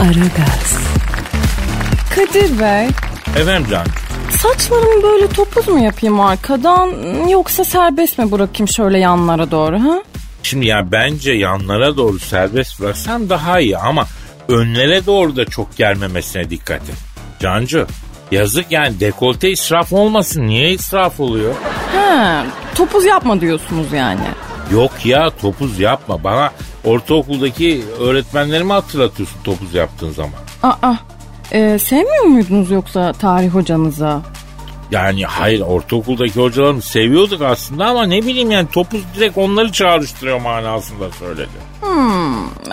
Aragaz, 0.00 0.78
Kadir 2.14 2.60
Bey, 2.60 2.88
Efendim 3.36 3.66
can. 3.70 3.86
Saçlarımı 4.38 5.02
böyle 5.02 5.28
topuz 5.28 5.68
mu 5.68 5.84
yapayım 5.84 6.20
arkadan 6.20 6.88
yoksa 7.28 7.64
serbest 7.64 8.18
mi 8.18 8.32
bırakayım 8.32 8.68
şöyle 8.68 8.98
yanlara 8.98 9.50
doğru 9.50 9.80
ha? 9.84 10.02
Şimdi 10.42 10.66
ya 10.66 10.92
bence 10.92 11.32
yanlara 11.32 11.96
doğru 11.96 12.18
serbest 12.18 12.80
bıraksan 12.80 13.28
daha 13.28 13.60
iyi 13.60 13.78
ama 13.78 14.06
önlere 14.48 15.06
doğru 15.06 15.36
da 15.36 15.44
çok 15.44 15.76
gelmemesine 15.76 16.50
dikkat 16.50 16.82
et. 16.82 16.96
Cancı 17.40 17.86
yazık 18.30 18.72
yani 18.72 19.00
dekolte 19.00 19.50
israf 19.50 19.92
olmasın. 19.92 20.46
Niye 20.46 20.70
israf 20.70 21.20
oluyor? 21.20 21.54
Ha, 21.96 22.44
topuz 22.74 23.04
yapma 23.04 23.40
diyorsunuz 23.40 23.92
yani. 23.92 24.20
Yok 24.72 25.06
ya 25.06 25.30
topuz 25.30 25.80
yapma. 25.80 26.24
Bana 26.24 26.50
ortaokuldaki 26.84 27.84
öğretmenlerimi 28.00 28.72
hatırlatıyorsun 28.72 29.42
topuz 29.44 29.74
yaptığın 29.74 30.10
zaman. 30.10 30.38
Aa, 30.62 30.94
e, 31.52 31.78
sevmiyor 31.78 32.24
muydunuz 32.24 32.70
yoksa 32.70 33.12
tarih 33.12 33.48
hocanıza? 33.48 34.22
Yani 34.90 35.24
hayır 35.24 35.60
ortaokuldaki 35.60 36.40
hocalarımı 36.40 36.82
seviyorduk 36.82 37.42
aslında 37.42 37.86
ama 37.86 38.06
ne 38.06 38.22
bileyim 38.22 38.50
yani 38.50 38.68
topuz 38.72 39.00
direkt 39.16 39.38
onları 39.38 39.72
çağrıştırıyor 39.72 40.40
manasında 40.40 41.10
söyledi. 41.10 41.74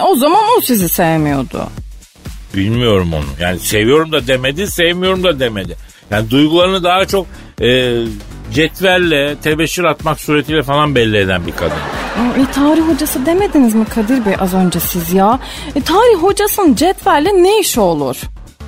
O 0.03 0.15
zaman 0.15 0.43
o 0.57 0.61
sizi 0.61 0.89
sevmiyordu. 0.89 1.67
Bilmiyorum 2.55 3.13
onu. 3.13 3.25
Yani 3.39 3.59
seviyorum 3.59 4.11
da 4.11 4.27
demedi, 4.27 4.67
sevmiyorum 4.67 5.23
da 5.23 5.39
demedi. 5.39 5.77
Yani 6.11 6.29
duygularını 6.31 6.83
daha 6.83 7.05
çok 7.05 7.27
e, 7.61 7.97
cetvelle, 8.53 9.35
tebeşir 9.43 9.83
atmak 9.83 10.19
suretiyle 10.21 10.63
falan 10.63 10.95
belli 10.95 11.17
eden 11.17 11.47
bir 11.47 11.51
kadın. 11.51 11.77
E, 12.37 12.51
tarih 12.51 12.81
hocası 12.81 13.25
demediniz 13.25 13.75
mi 13.75 13.85
Kadir 13.85 14.25
Bey 14.25 14.35
az 14.39 14.53
önce 14.53 14.79
siz 14.79 15.13
ya? 15.13 15.39
E, 15.75 15.81
tarih 15.81 16.17
hocasının 16.23 16.75
cetvelle 16.75 17.29
ne 17.29 17.59
işi 17.59 17.79
olur? 17.79 18.21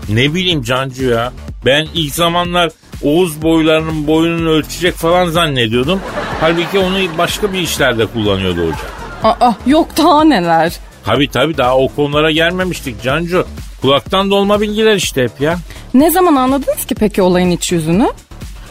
Ne 0.10 0.34
bileyim 0.34 0.64
Cancu 0.64 1.06
ya. 1.06 1.34
Ben 1.66 1.88
ilk 1.94 2.16
zamanlar 2.16 2.70
Oğuz 3.04 3.42
boylarının 3.42 4.08
boyunu 4.08 4.50
ölçecek 4.50 4.96
falan 4.96 5.30
zannediyordum. 5.30 6.00
Halbuki 6.42 6.80
onu 6.80 7.18
başka 7.18 7.54
bir 7.54 7.60
işlerde 7.60 8.06
kullanıyordu 8.06 8.62
hoca. 8.62 8.78
Aa, 9.24 9.54
yok 9.66 9.88
daha 9.98 10.24
neler. 10.24 10.74
Tabi 11.06 11.28
tabi 11.28 11.58
daha 11.58 11.78
o 11.78 11.88
konulara 11.88 12.32
gelmemiştik 12.32 13.04
Cancu. 13.04 13.48
Kulaktan 13.82 14.32
dolma 14.32 14.62
bilgiler 14.62 14.96
işte 14.96 15.24
hep 15.24 15.42
ya. 15.42 15.58
Ne 15.94 16.12
zaman 16.12 16.36
anladınız 16.36 16.86
ki 16.86 16.96
peki 16.96 17.22
olayın 17.22 17.52
iç 17.52 17.72
yüzünü? 17.72 18.10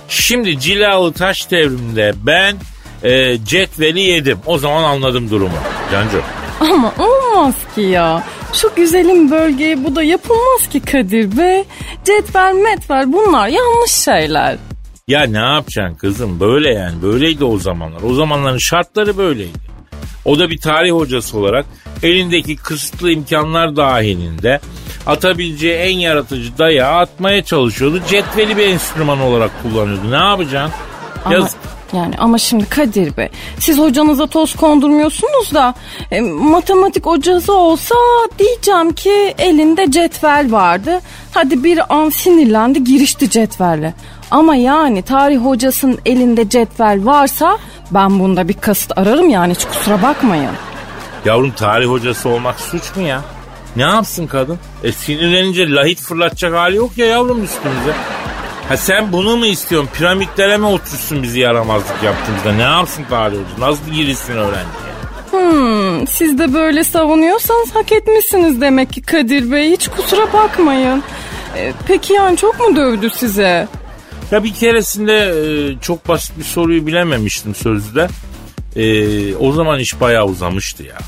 Şimdi 0.09 0.61
cilalı 0.61 1.13
taş 1.13 1.51
devriminde 1.51 2.13
ben 2.23 2.57
e, 3.03 3.39
cetveli 3.45 4.01
yedim. 4.01 4.39
O 4.47 4.59
zaman 4.59 4.83
anladım 4.83 5.31
durumu. 5.31 5.57
Cancu. 5.93 6.23
Ama 6.61 6.93
olmaz 6.99 7.55
ki 7.75 7.81
ya. 7.81 8.25
Şu 8.53 8.75
güzelim 8.77 9.31
bölgeye 9.31 9.85
bu 9.85 9.97
da 9.97 10.03
yapılmaz 10.03 10.69
ki 10.73 10.81
Kadir 10.81 11.37
Bey. 11.37 11.65
Cetvel 12.05 12.55
metvel 12.55 13.13
bunlar 13.13 13.49
yanlış 13.49 13.91
şeyler. 13.93 14.57
Ya 15.09 15.23
ne 15.25 15.39
yapacaksın 15.39 15.95
kızım 15.95 16.41
böyle 16.41 16.75
yani 16.75 17.03
böyleydi 17.03 17.45
o 17.45 17.59
zamanlar. 17.59 18.03
O 18.03 18.15
zamanların 18.15 18.59
şartları 18.59 19.17
böyleydi. 19.19 19.59
O 20.25 20.39
da 20.39 20.51
bir 20.51 20.59
tarih 20.61 20.93
hocası 20.93 21.39
olarak 21.39 21.67
elindeki 22.03 22.57
kısıtlı 22.57 23.11
imkanlar 23.11 23.77
dahilinde 23.77 24.61
atabileceği 25.07 25.75
en 25.75 25.99
yaratıcı 25.99 26.59
dayağı 26.59 26.99
atmaya 26.99 27.45
çalışıyordu. 27.45 28.01
Cetveli 28.09 28.57
bir 28.57 28.67
enstrüman 28.67 29.21
olarak 29.21 29.51
kullanıyordu. 29.63 30.11
Ne 30.11 30.17
yapacaksın? 30.17 30.75
Ama, 31.25 31.35
Yaz- 31.35 31.57
yani 31.93 32.15
ama 32.19 32.39
şimdi 32.39 32.69
Kadir 32.69 33.17
Bey 33.17 33.29
siz 33.59 33.79
hocanıza 33.79 34.27
toz 34.27 34.57
kondurmuyorsunuz 34.57 35.55
da 35.55 35.75
e, 36.11 36.21
matematik 36.21 37.07
hocası 37.07 37.53
olsa 37.57 37.95
diyeceğim 38.39 38.93
ki 38.93 39.35
elinde 39.39 39.91
cetvel 39.91 40.53
vardı. 40.53 41.01
Hadi 41.35 41.65
bir 41.65 41.95
an 41.95 42.11
sinirlendi 42.11 42.85
girişti 42.85 43.31
cetvelle. 43.31 43.95
Ama 44.31 44.57
yani 44.57 45.03
tarih 45.03 45.39
hocasının 45.39 45.99
elinde 46.07 46.49
cetvel 46.49 47.01
varsa 47.05 47.59
ben 47.91 48.19
bunda 48.19 48.49
bir 48.49 48.55
kasıt 48.55 48.99
ararım 48.99 49.29
yani 49.29 49.55
hiç 49.55 49.65
kusura 49.65 50.03
bakmayın. 50.03 50.51
Yavrum 51.25 51.51
tarih 51.51 51.87
hocası 51.87 52.29
olmak 52.29 52.61
suç 52.61 52.97
mu 52.97 53.03
ya? 53.03 53.23
Ne 53.77 53.83
yapsın 53.83 54.27
kadın? 54.27 54.59
E 54.83 54.93
sinirlenince 54.93 55.71
lahit 55.71 56.01
fırlatacak 56.01 56.55
hali 56.55 56.77
yok 56.77 56.99
ya 56.99 57.07
yavrum 57.07 57.45
üstümüze. 57.45 57.95
Ha 58.69 58.77
sen 58.77 59.13
bunu 59.13 59.37
mu 59.37 59.47
istiyorsun? 59.47 59.91
Piramitlere 59.99 60.57
mi 60.57 60.67
otursun 60.67 61.23
bizi 61.23 61.41
yaramazlık 61.41 62.03
yaptığımızda? 62.03 62.53
Ne 62.53 62.63
yapsın 62.63 63.05
tarih 63.11 63.37
hocası? 63.37 63.61
Nasıl 63.61 63.91
girişsin 63.93 64.33
öğrenciye? 64.33 64.93
Hmm, 65.31 66.07
siz 66.07 66.39
de 66.39 66.55
böyle 66.55 66.85
savunuyorsanız 66.85 67.75
hak 67.75 67.93
etmişsiniz 67.93 68.61
demek 68.61 68.93
ki 68.93 69.03
Kadir 69.03 69.51
Bey. 69.53 69.71
Hiç 69.73 69.89
kusura 69.89 70.33
bakmayın. 70.33 71.03
E, 71.57 71.73
peki 71.87 72.13
yani 72.13 72.37
çok 72.37 72.61
mu 72.61 72.77
dövdü 72.77 73.11
size? 73.17 73.69
Ya 74.31 74.45
bir 74.45 74.55
keresinde 74.55 75.17
e, 75.17 75.79
çok 75.81 76.09
basit 76.09 76.39
bir 76.39 76.45
soruyu 76.45 76.87
bilememiştim 76.87 77.55
sözlüde. 77.55 78.09
E, 78.77 79.37
o 79.37 79.53
zaman 79.53 79.79
iş 79.79 80.01
bayağı 80.01 80.25
uzamıştı 80.27 80.83
ya. 80.83 80.99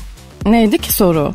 Neydi 0.45 0.77
ki 0.77 0.93
soru? 0.93 1.33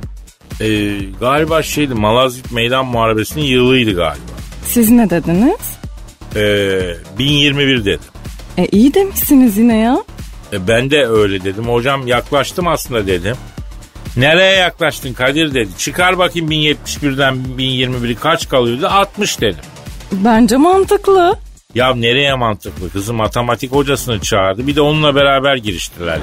E, 0.61 0.97
galiba 1.21 1.63
şeydi 1.63 1.95
Malazgirt 1.95 2.53
Meydan 2.53 2.87
Muharebesi'nin 2.87 3.45
yılıydı 3.45 3.95
galiba. 3.97 4.33
Siz 4.67 4.91
ne 4.91 5.11
dediniz? 5.11 5.57
E, 6.37 6.95
1021 7.19 7.85
dedim. 7.85 8.01
E 8.59 8.67
iyi 8.67 8.95
demişsiniz 8.95 9.59
yine 9.59 9.77
ya. 9.79 9.99
E, 10.53 10.69
ben 10.69 10.91
de 10.91 11.07
öyle 11.07 11.45
dedim. 11.45 11.65
Hocam 11.69 12.07
yaklaştım 12.07 12.69
aslında 12.69 13.07
dedim. 13.07 13.37
Nereye 14.17 14.57
yaklaştın 14.57 15.13
Kadir 15.13 15.55
dedi. 15.55 15.69
Çıkar 15.79 16.19
bakayım 16.19 16.51
1071'den 16.51 17.35
1021'i 17.59 18.15
kaç 18.15 18.49
kalıyordu? 18.49 18.87
60 18.87 19.41
dedim. 19.41 19.65
Bence 20.13 20.57
mantıklı. 20.57 21.37
Ya 21.75 21.95
nereye 21.95 22.35
mantıklı? 22.35 22.91
Kızı 22.91 23.15
matematik 23.15 23.73
hocasını 23.73 24.21
çağırdı. 24.21 24.67
Bir 24.67 24.77
de 24.77 24.81
onunla 24.81 25.15
beraber 25.15 25.57
giriştiler. 25.57 26.19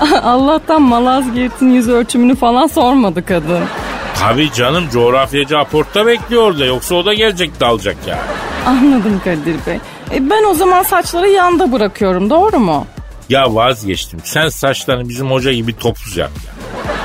Allah'tan 0.22 0.82
Malazgirt'in 0.82 1.70
yüz 1.70 1.88
ölçümünü 1.88 2.36
falan 2.36 2.66
sormadı 2.66 3.26
kadın. 3.26 3.60
Tabii 4.18 4.52
canım 4.52 4.84
coğrafyacı 4.92 5.58
aportta 5.58 6.06
bekliyor 6.06 6.58
da 6.58 6.64
yoksa 6.64 6.94
o 6.94 7.04
da 7.04 7.14
gelecek 7.14 7.60
dalacak 7.60 7.96
ya. 8.06 8.18
Anladım 8.66 9.20
Kadir 9.24 9.56
Bey. 9.66 9.78
E, 10.14 10.30
ben 10.30 10.44
o 10.44 10.54
zaman 10.54 10.82
saçları 10.82 11.28
yanda 11.28 11.72
bırakıyorum 11.72 12.30
doğru 12.30 12.58
mu? 12.58 12.86
Ya 13.28 13.54
vazgeçtim. 13.54 14.20
Sen 14.24 14.48
saçlarını 14.48 15.08
bizim 15.08 15.30
hoca 15.30 15.52
gibi 15.52 15.78
topuz 15.78 16.16
yap 16.16 16.30
ya. 16.46 16.52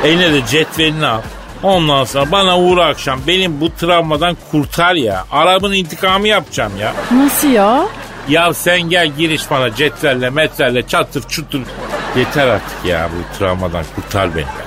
Eline 0.10 0.34
de 0.34 0.46
cetvelini 0.46 1.06
al. 1.06 1.22
Ondan 1.63 2.04
sonra 2.04 2.32
bana 2.32 2.60
uğra 2.60 2.86
akşam 2.86 3.20
benim 3.28 3.62
bu 3.62 3.76
travmadan 3.76 4.38
kurtar 4.52 4.96
ya. 4.96 5.26
Arabın 5.32 5.74
intikamı 5.74 6.28
yapacağım 6.28 6.72
ya. 6.80 6.94
Nasıl 7.12 7.48
ya? 7.52 7.86
Ya 8.30 8.54
sen 8.54 8.82
gel 8.82 9.12
giriş 9.18 9.52
bana 9.52 9.76
cetvelle 9.76 10.30
metrelle 10.30 10.88
çatır 10.88 11.24
çutur. 11.24 11.62
Yeter 12.18 12.48
artık 12.48 12.86
ya 12.86 13.10
bu 13.12 13.38
travmadan 13.39 13.86
kurtar 13.96 14.36
beni. 14.36 14.41
ya. 14.41 14.64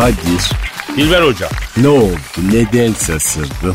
Kadir 0.00 0.50
Dilber 0.96 1.22
hocam. 1.22 1.50
ne 1.76 1.88
oldu 1.88 2.16
neden 2.52 2.92
şaşırdın? 2.92 3.74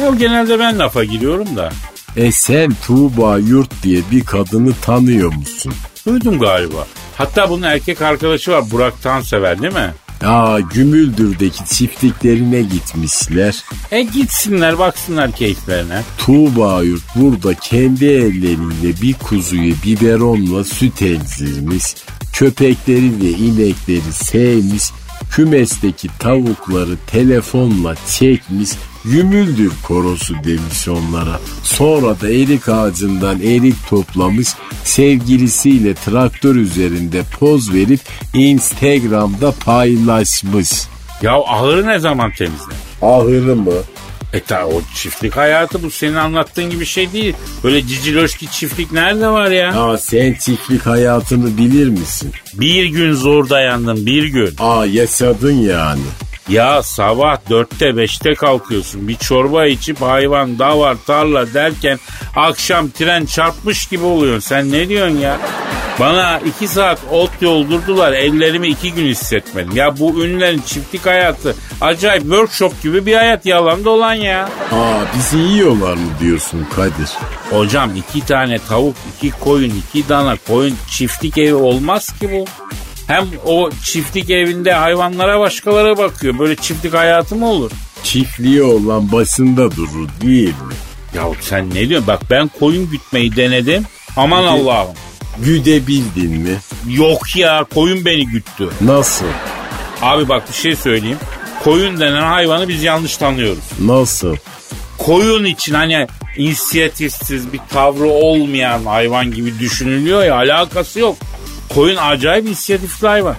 Ya 0.00 0.10
genelde 0.18 0.58
ben 0.58 0.78
lafa 0.78 1.04
giriyorum 1.04 1.56
da. 1.56 1.72
E 2.16 2.32
sen 2.32 2.76
Tuğba 2.86 3.38
Yurt 3.38 3.82
diye 3.82 4.02
bir 4.10 4.24
kadını 4.24 4.72
tanıyor 4.82 5.34
musun? 5.34 5.72
Duydum 6.06 6.38
galiba. 6.38 6.86
Hatta 7.18 7.50
bunun 7.50 7.62
erkek 7.62 8.02
arkadaşı 8.02 8.52
var 8.52 8.70
Burak 8.70 9.02
Tansever 9.02 9.62
değil 9.62 9.74
mi? 9.74 9.94
Aa 10.24 10.60
Gümüldür'deki 10.60 11.64
çiftliklerine 11.64 12.62
gitmişler. 12.62 13.64
E 13.92 14.02
gitsinler 14.02 14.78
baksınlar 14.78 15.32
keyiflerine. 15.32 16.02
Tuğba 16.18 16.82
Yurt 16.82 17.02
burada 17.16 17.54
kendi 17.54 18.04
elleriyle 18.04 19.02
bir 19.02 19.14
kuzuyu 19.14 19.74
biberonla 19.84 20.64
süt 20.64 21.02
emzirmiş. 21.02 21.84
Köpekleri 22.32 23.22
ve 23.22 23.28
inekleri 23.28 24.12
sevmiş. 24.12 24.82
Kümesteki 25.30 26.08
tavukları 26.18 26.96
telefonla 27.06 27.94
çekmiş. 28.10 28.70
Gümüldür 29.04 29.72
korosu 29.88 30.34
demiş 30.44 30.88
onlara. 30.88 31.40
Sonra 31.62 32.20
da 32.20 32.28
erik 32.30 32.68
ağacından 32.68 33.40
erik 33.40 33.88
toplamış. 33.88 34.48
Sevgilisiyle 34.84 35.94
traktör 35.94 36.56
üzerinde 36.56 37.22
poz 37.40 37.74
verip 37.74 38.00
Instagram'da 38.34 39.52
paylaşmış. 39.52 40.70
Ya 41.22 41.34
ahırı 41.46 41.86
ne 41.86 41.98
zaman 41.98 42.32
temizler? 42.32 42.76
Ahırı 43.02 43.56
mı? 43.56 43.72
E 44.32 44.40
ta 44.40 44.66
o 44.66 44.82
çiftlik 44.94 45.36
hayatı 45.36 45.82
bu 45.82 45.90
senin 45.90 46.14
anlattığın 46.14 46.70
gibi 46.70 46.86
şey 46.86 47.12
değil. 47.12 47.34
Böyle 47.64 47.86
ciciloşki 47.86 48.50
çiftlik 48.50 48.92
nerede 48.92 49.26
var 49.28 49.50
ya? 49.50 49.82
Aa 49.82 49.98
sen 49.98 50.34
çiftlik 50.34 50.86
hayatını 50.86 51.58
bilir 51.58 51.88
misin? 51.88 52.32
Bir 52.54 52.84
gün 52.84 53.12
zor 53.12 53.48
dayandım 53.48 54.06
bir 54.06 54.24
gün. 54.24 54.54
Aa 54.58 54.86
yaşadın 54.86 55.52
yani. 55.52 56.00
Ya 56.48 56.82
sabah 56.82 57.38
dörtte 57.50 57.96
beşte 57.96 58.34
kalkıyorsun. 58.34 59.08
Bir 59.08 59.14
çorba 59.16 59.66
içip 59.66 60.00
hayvan, 60.00 60.58
davar, 60.58 60.96
tarla 61.06 61.54
derken 61.54 61.98
akşam 62.36 62.90
tren 62.90 63.26
çarpmış 63.26 63.86
gibi 63.86 64.04
oluyorsun. 64.04 64.48
Sen 64.48 64.72
ne 64.72 64.88
diyorsun 64.88 65.16
ya? 65.18 65.38
Bana 66.00 66.38
iki 66.38 66.68
saat 66.68 66.98
ot 67.12 67.30
yoldurdular. 67.40 68.12
Ellerimi 68.12 68.68
iki 68.68 68.92
gün 68.92 69.06
hissetmedim. 69.06 69.76
Ya 69.76 69.98
bu 69.98 70.24
ünlülerin 70.24 70.62
çiftlik 70.66 71.06
hayatı 71.06 71.56
acayip 71.80 72.22
workshop 72.22 72.82
gibi 72.82 73.06
bir 73.06 73.14
hayat 73.14 73.46
yalan 73.46 73.84
dolan 73.84 74.14
ya. 74.14 74.44
Aa 74.72 75.02
bizi 75.16 75.38
yiyorlar 75.38 75.94
mı 75.94 76.10
diyorsun 76.20 76.66
Kadir? 76.76 77.10
Hocam 77.50 77.90
iki 77.96 78.26
tane 78.26 78.58
tavuk, 78.58 78.96
iki 79.16 79.30
koyun, 79.30 79.72
iki 79.88 80.08
dana 80.08 80.36
koyun 80.48 80.76
çiftlik 80.90 81.38
evi 81.38 81.54
olmaz 81.54 82.18
ki 82.18 82.30
bu. 82.32 82.44
Hem 83.06 83.26
o 83.46 83.70
çiftlik 83.84 84.30
evinde 84.30 84.72
hayvanlara 84.72 85.40
başkaları 85.40 85.98
bakıyor. 85.98 86.38
Böyle 86.38 86.56
çiftlik 86.56 86.94
hayatı 86.94 87.36
mı 87.36 87.46
olur? 87.46 87.70
Çiftliği 88.02 88.62
olan 88.62 89.12
başında 89.12 89.70
durur 89.76 90.08
değil 90.22 90.48
mi? 90.48 90.74
Ya 91.14 91.22
sen 91.40 91.70
ne 91.70 91.88
diyorsun? 91.88 92.06
Bak 92.06 92.20
ben 92.30 92.50
koyun 92.60 92.90
gütmeyi 92.90 93.36
denedim. 93.36 93.84
Aman 94.16 94.44
Allah'ım. 94.44 94.88
Güdebildin 95.38 96.30
mi? 96.30 96.56
Yok 96.88 97.36
ya 97.36 97.64
koyun 97.74 98.04
beni 98.04 98.26
güttü. 98.26 98.68
Nasıl? 98.80 99.24
Abi 100.02 100.28
bak 100.28 100.48
bir 100.48 100.54
şey 100.56 100.76
söyleyeyim. 100.76 101.18
Koyun 101.64 102.00
denen 102.00 102.22
hayvanı 102.22 102.68
biz 102.68 102.82
yanlış 102.82 103.16
tanıyoruz. 103.16 103.64
Nasıl? 103.80 104.36
Koyun 104.98 105.44
için 105.44 105.74
hani 105.74 106.06
inisiyatifsiz 106.36 107.52
bir 107.52 107.60
tavrı 107.72 108.06
olmayan 108.08 108.84
hayvan 108.84 109.30
gibi 109.32 109.58
düşünülüyor 109.58 110.24
ya 110.24 110.34
alakası 110.34 111.00
yok. 111.00 111.16
Koyun 111.74 111.96
acayip 111.96 112.46
inisiyatifli 112.46 113.08
hayvan. 113.08 113.36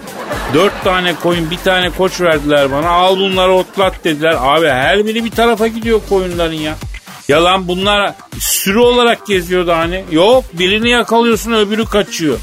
Dört 0.53 0.83
tane 0.83 1.15
koyun 1.15 1.51
bir 1.51 1.57
tane 1.57 1.89
koç 1.89 2.21
verdiler 2.21 2.71
bana. 2.71 2.89
Al 2.89 3.17
bunları 3.17 3.51
otlat 3.51 3.95
dediler. 4.03 4.35
Abi 4.39 4.67
her 4.67 5.05
biri 5.05 5.25
bir 5.25 5.31
tarafa 5.31 5.67
gidiyor 5.67 6.01
koyunların 6.09 6.53
ya. 6.53 6.75
Ya 7.31 7.43
lan 7.43 7.67
bunlar 7.67 8.13
sürü 8.39 8.79
olarak 8.79 9.27
geziyordu 9.27 9.71
hani. 9.71 10.03
Yok 10.11 10.43
birini 10.53 10.89
yakalıyorsun 10.89 11.51
öbürü 11.51 11.85
kaçıyor. 11.85 12.37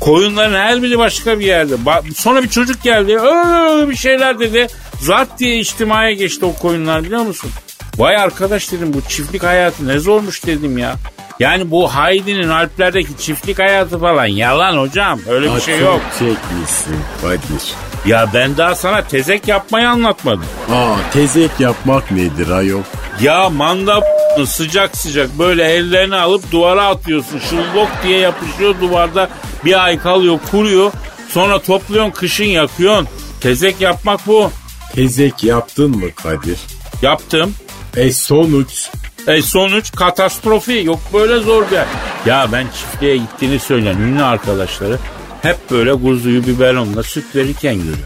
Koyunların 0.00 0.54
her 0.54 0.82
biri 0.82 0.98
başka 0.98 1.40
bir 1.40 1.44
yerde. 1.46 1.74
Ba- 1.74 2.14
Sonra 2.14 2.42
bir 2.42 2.48
çocuk 2.48 2.82
geldi. 2.82 3.18
Öyle 3.18 3.90
bir 3.90 3.96
şeyler 3.96 4.40
dedi. 4.40 4.66
Zat 5.00 5.38
diye 5.38 5.58
içtimaya 5.58 6.12
geçti 6.12 6.44
o 6.44 6.54
koyunlar 6.54 7.04
biliyor 7.04 7.22
musun? 7.22 7.50
Vay 7.98 8.16
arkadaş 8.16 8.72
dedim 8.72 8.92
bu 8.94 9.00
çiftlik 9.08 9.42
hayatı 9.42 9.88
ne 9.88 9.98
zormuş 9.98 10.46
dedim 10.46 10.78
ya. 10.78 10.94
Yani 11.40 11.70
bu 11.70 11.94
Haydi'nin 11.94 12.48
Alplerdeki 12.48 13.18
çiftlik 13.18 13.58
hayatı 13.58 13.98
falan 13.98 14.26
yalan 14.26 14.76
hocam. 14.76 15.20
Öyle 15.28 15.54
bir 15.56 15.60
şey 15.60 15.78
yok. 15.80 16.00
çekmişsin 16.18 16.96
Kadir. 17.22 17.74
Ya 18.06 18.30
ben 18.34 18.56
daha 18.56 18.74
sana 18.74 19.04
tezek 19.04 19.48
yapmayı 19.48 19.88
anlatmadım. 19.88 20.44
Aa 20.70 20.94
tezek 21.12 21.50
yapmak 21.58 22.10
nedir 22.10 22.48
ayol? 22.50 22.82
Ya 23.20 23.50
manda 23.50 24.00
sıcak 24.46 24.96
sıcak 24.96 25.38
böyle 25.38 25.64
ellerini 25.64 26.16
alıp 26.16 26.52
duvara 26.52 26.86
atıyorsun. 26.86 27.38
Şıllok 27.50 27.88
diye 28.04 28.18
yapışıyor 28.18 28.74
duvarda 28.80 29.28
bir 29.64 29.84
ay 29.84 29.98
kalıyor 29.98 30.38
kuruyor. 30.50 30.92
Sonra 31.28 31.58
topluyorsun 31.58 32.10
kışın 32.10 32.44
yakıyorsun. 32.44 33.08
Tezek 33.40 33.80
yapmak 33.80 34.26
bu. 34.26 34.50
Tezek 34.94 35.44
yaptın 35.44 35.90
mı 35.90 36.10
Kadir? 36.22 36.58
Yaptım. 37.02 37.54
E 37.96 38.12
sonuç? 38.12 38.88
E 39.26 39.42
sonuç 39.42 39.92
katastrofi. 39.92 40.82
Yok 40.84 40.98
böyle 41.12 41.38
zor 41.38 41.66
bir 41.70 41.76
yer. 41.76 41.86
Ya 42.26 42.48
ben 42.52 42.66
çiftliğe 42.66 43.16
gittiğini 43.16 43.58
söyleyen 43.58 43.96
ünlü 43.96 44.22
arkadaşları 44.22 44.98
hep 45.42 45.70
böyle 45.70 45.92
kuzuyu 45.92 46.46
biberonla 46.46 47.02
süt 47.02 47.36
verirken 47.36 47.74
görüyorum. 47.76 48.02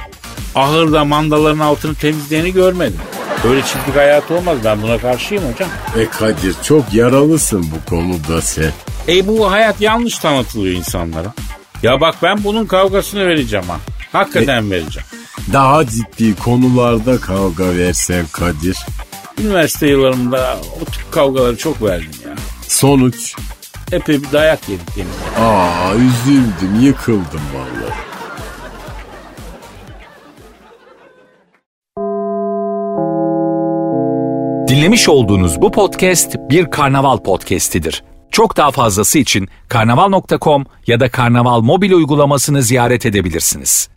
Ahırda 0.54 1.04
mandaların 1.04 1.58
altını 1.58 1.94
temizleyeni 1.94 2.52
görmedim. 2.52 3.00
Böyle 3.44 3.62
çiftlik 3.62 3.96
hayatı 3.96 4.34
olmaz. 4.34 4.58
Ben 4.64 4.82
buna 4.82 4.98
karşıyım 4.98 5.44
hocam. 5.52 5.68
E 5.98 6.06
Kadir 6.10 6.54
çok 6.62 6.94
yaralısın 6.94 7.66
bu 7.72 7.90
konuda 7.90 8.42
sen. 8.42 8.72
E 9.08 9.26
bu 9.26 9.50
hayat 9.50 9.80
yanlış 9.80 10.18
tanıtılıyor 10.18 10.74
insanlara. 10.74 11.34
Ya 11.82 12.00
bak 12.00 12.14
ben 12.22 12.44
bunun 12.44 12.66
kavgasını 12.66 13.26
vereceğim 13.26 13.64
ha. 13.68 13.76
Hakikaten 14.12 14.70
vereceğim. 14.70 15.06
Daha 15.52 15.86
ciddi 15.86 16.36
konularda 16.36 17.20
kavga 17.20 17.76
versen 17.76 18.26
Kadir. 18.32 18.76
Üniversite 19.40 19.86
yıllarımda 19.86 20.58
o 20.82 20.84
tip 20.84 21.12
kavgaları 21.12 21.56
çok 21.56 21.82
verdim 21.82 22.10
ya. 22.26 22.34
Sonuç? 22.68 23.34
Epey 23.92 24.22
bir 24.22 24.32
dayak 24.32 24.68
yedik 24.68 24.92
ederim. 24.92 25.08
Aa 25.38 25.94
üzüldüm 25.94 26.80
yıkıldım 26.80 27.40
vallahi. 27.54 27.96
Dinlemiş 34.68 35.08
olduğunuz 35.08 35.62
bu 35.62 35.70
podcast 35.70 36.36
bir 36.50 36.70
karnaval 36.70 37.18
podcastidir. 37.18 38.04
Çok 38.30 38.56
daha 38.56 38.70
fazlası 38.70 39.18
için 39.18 39.48
karnaval.com 39.68 40.64
ya 40.86 41.00
da 41.00 41.08
karnaval 41.10 41.60
mobil 41.60 41.92
uygulamasını 41.92 42.62
ziyaret 42.62 43.06
edebilirsiniz. 43.06 43.88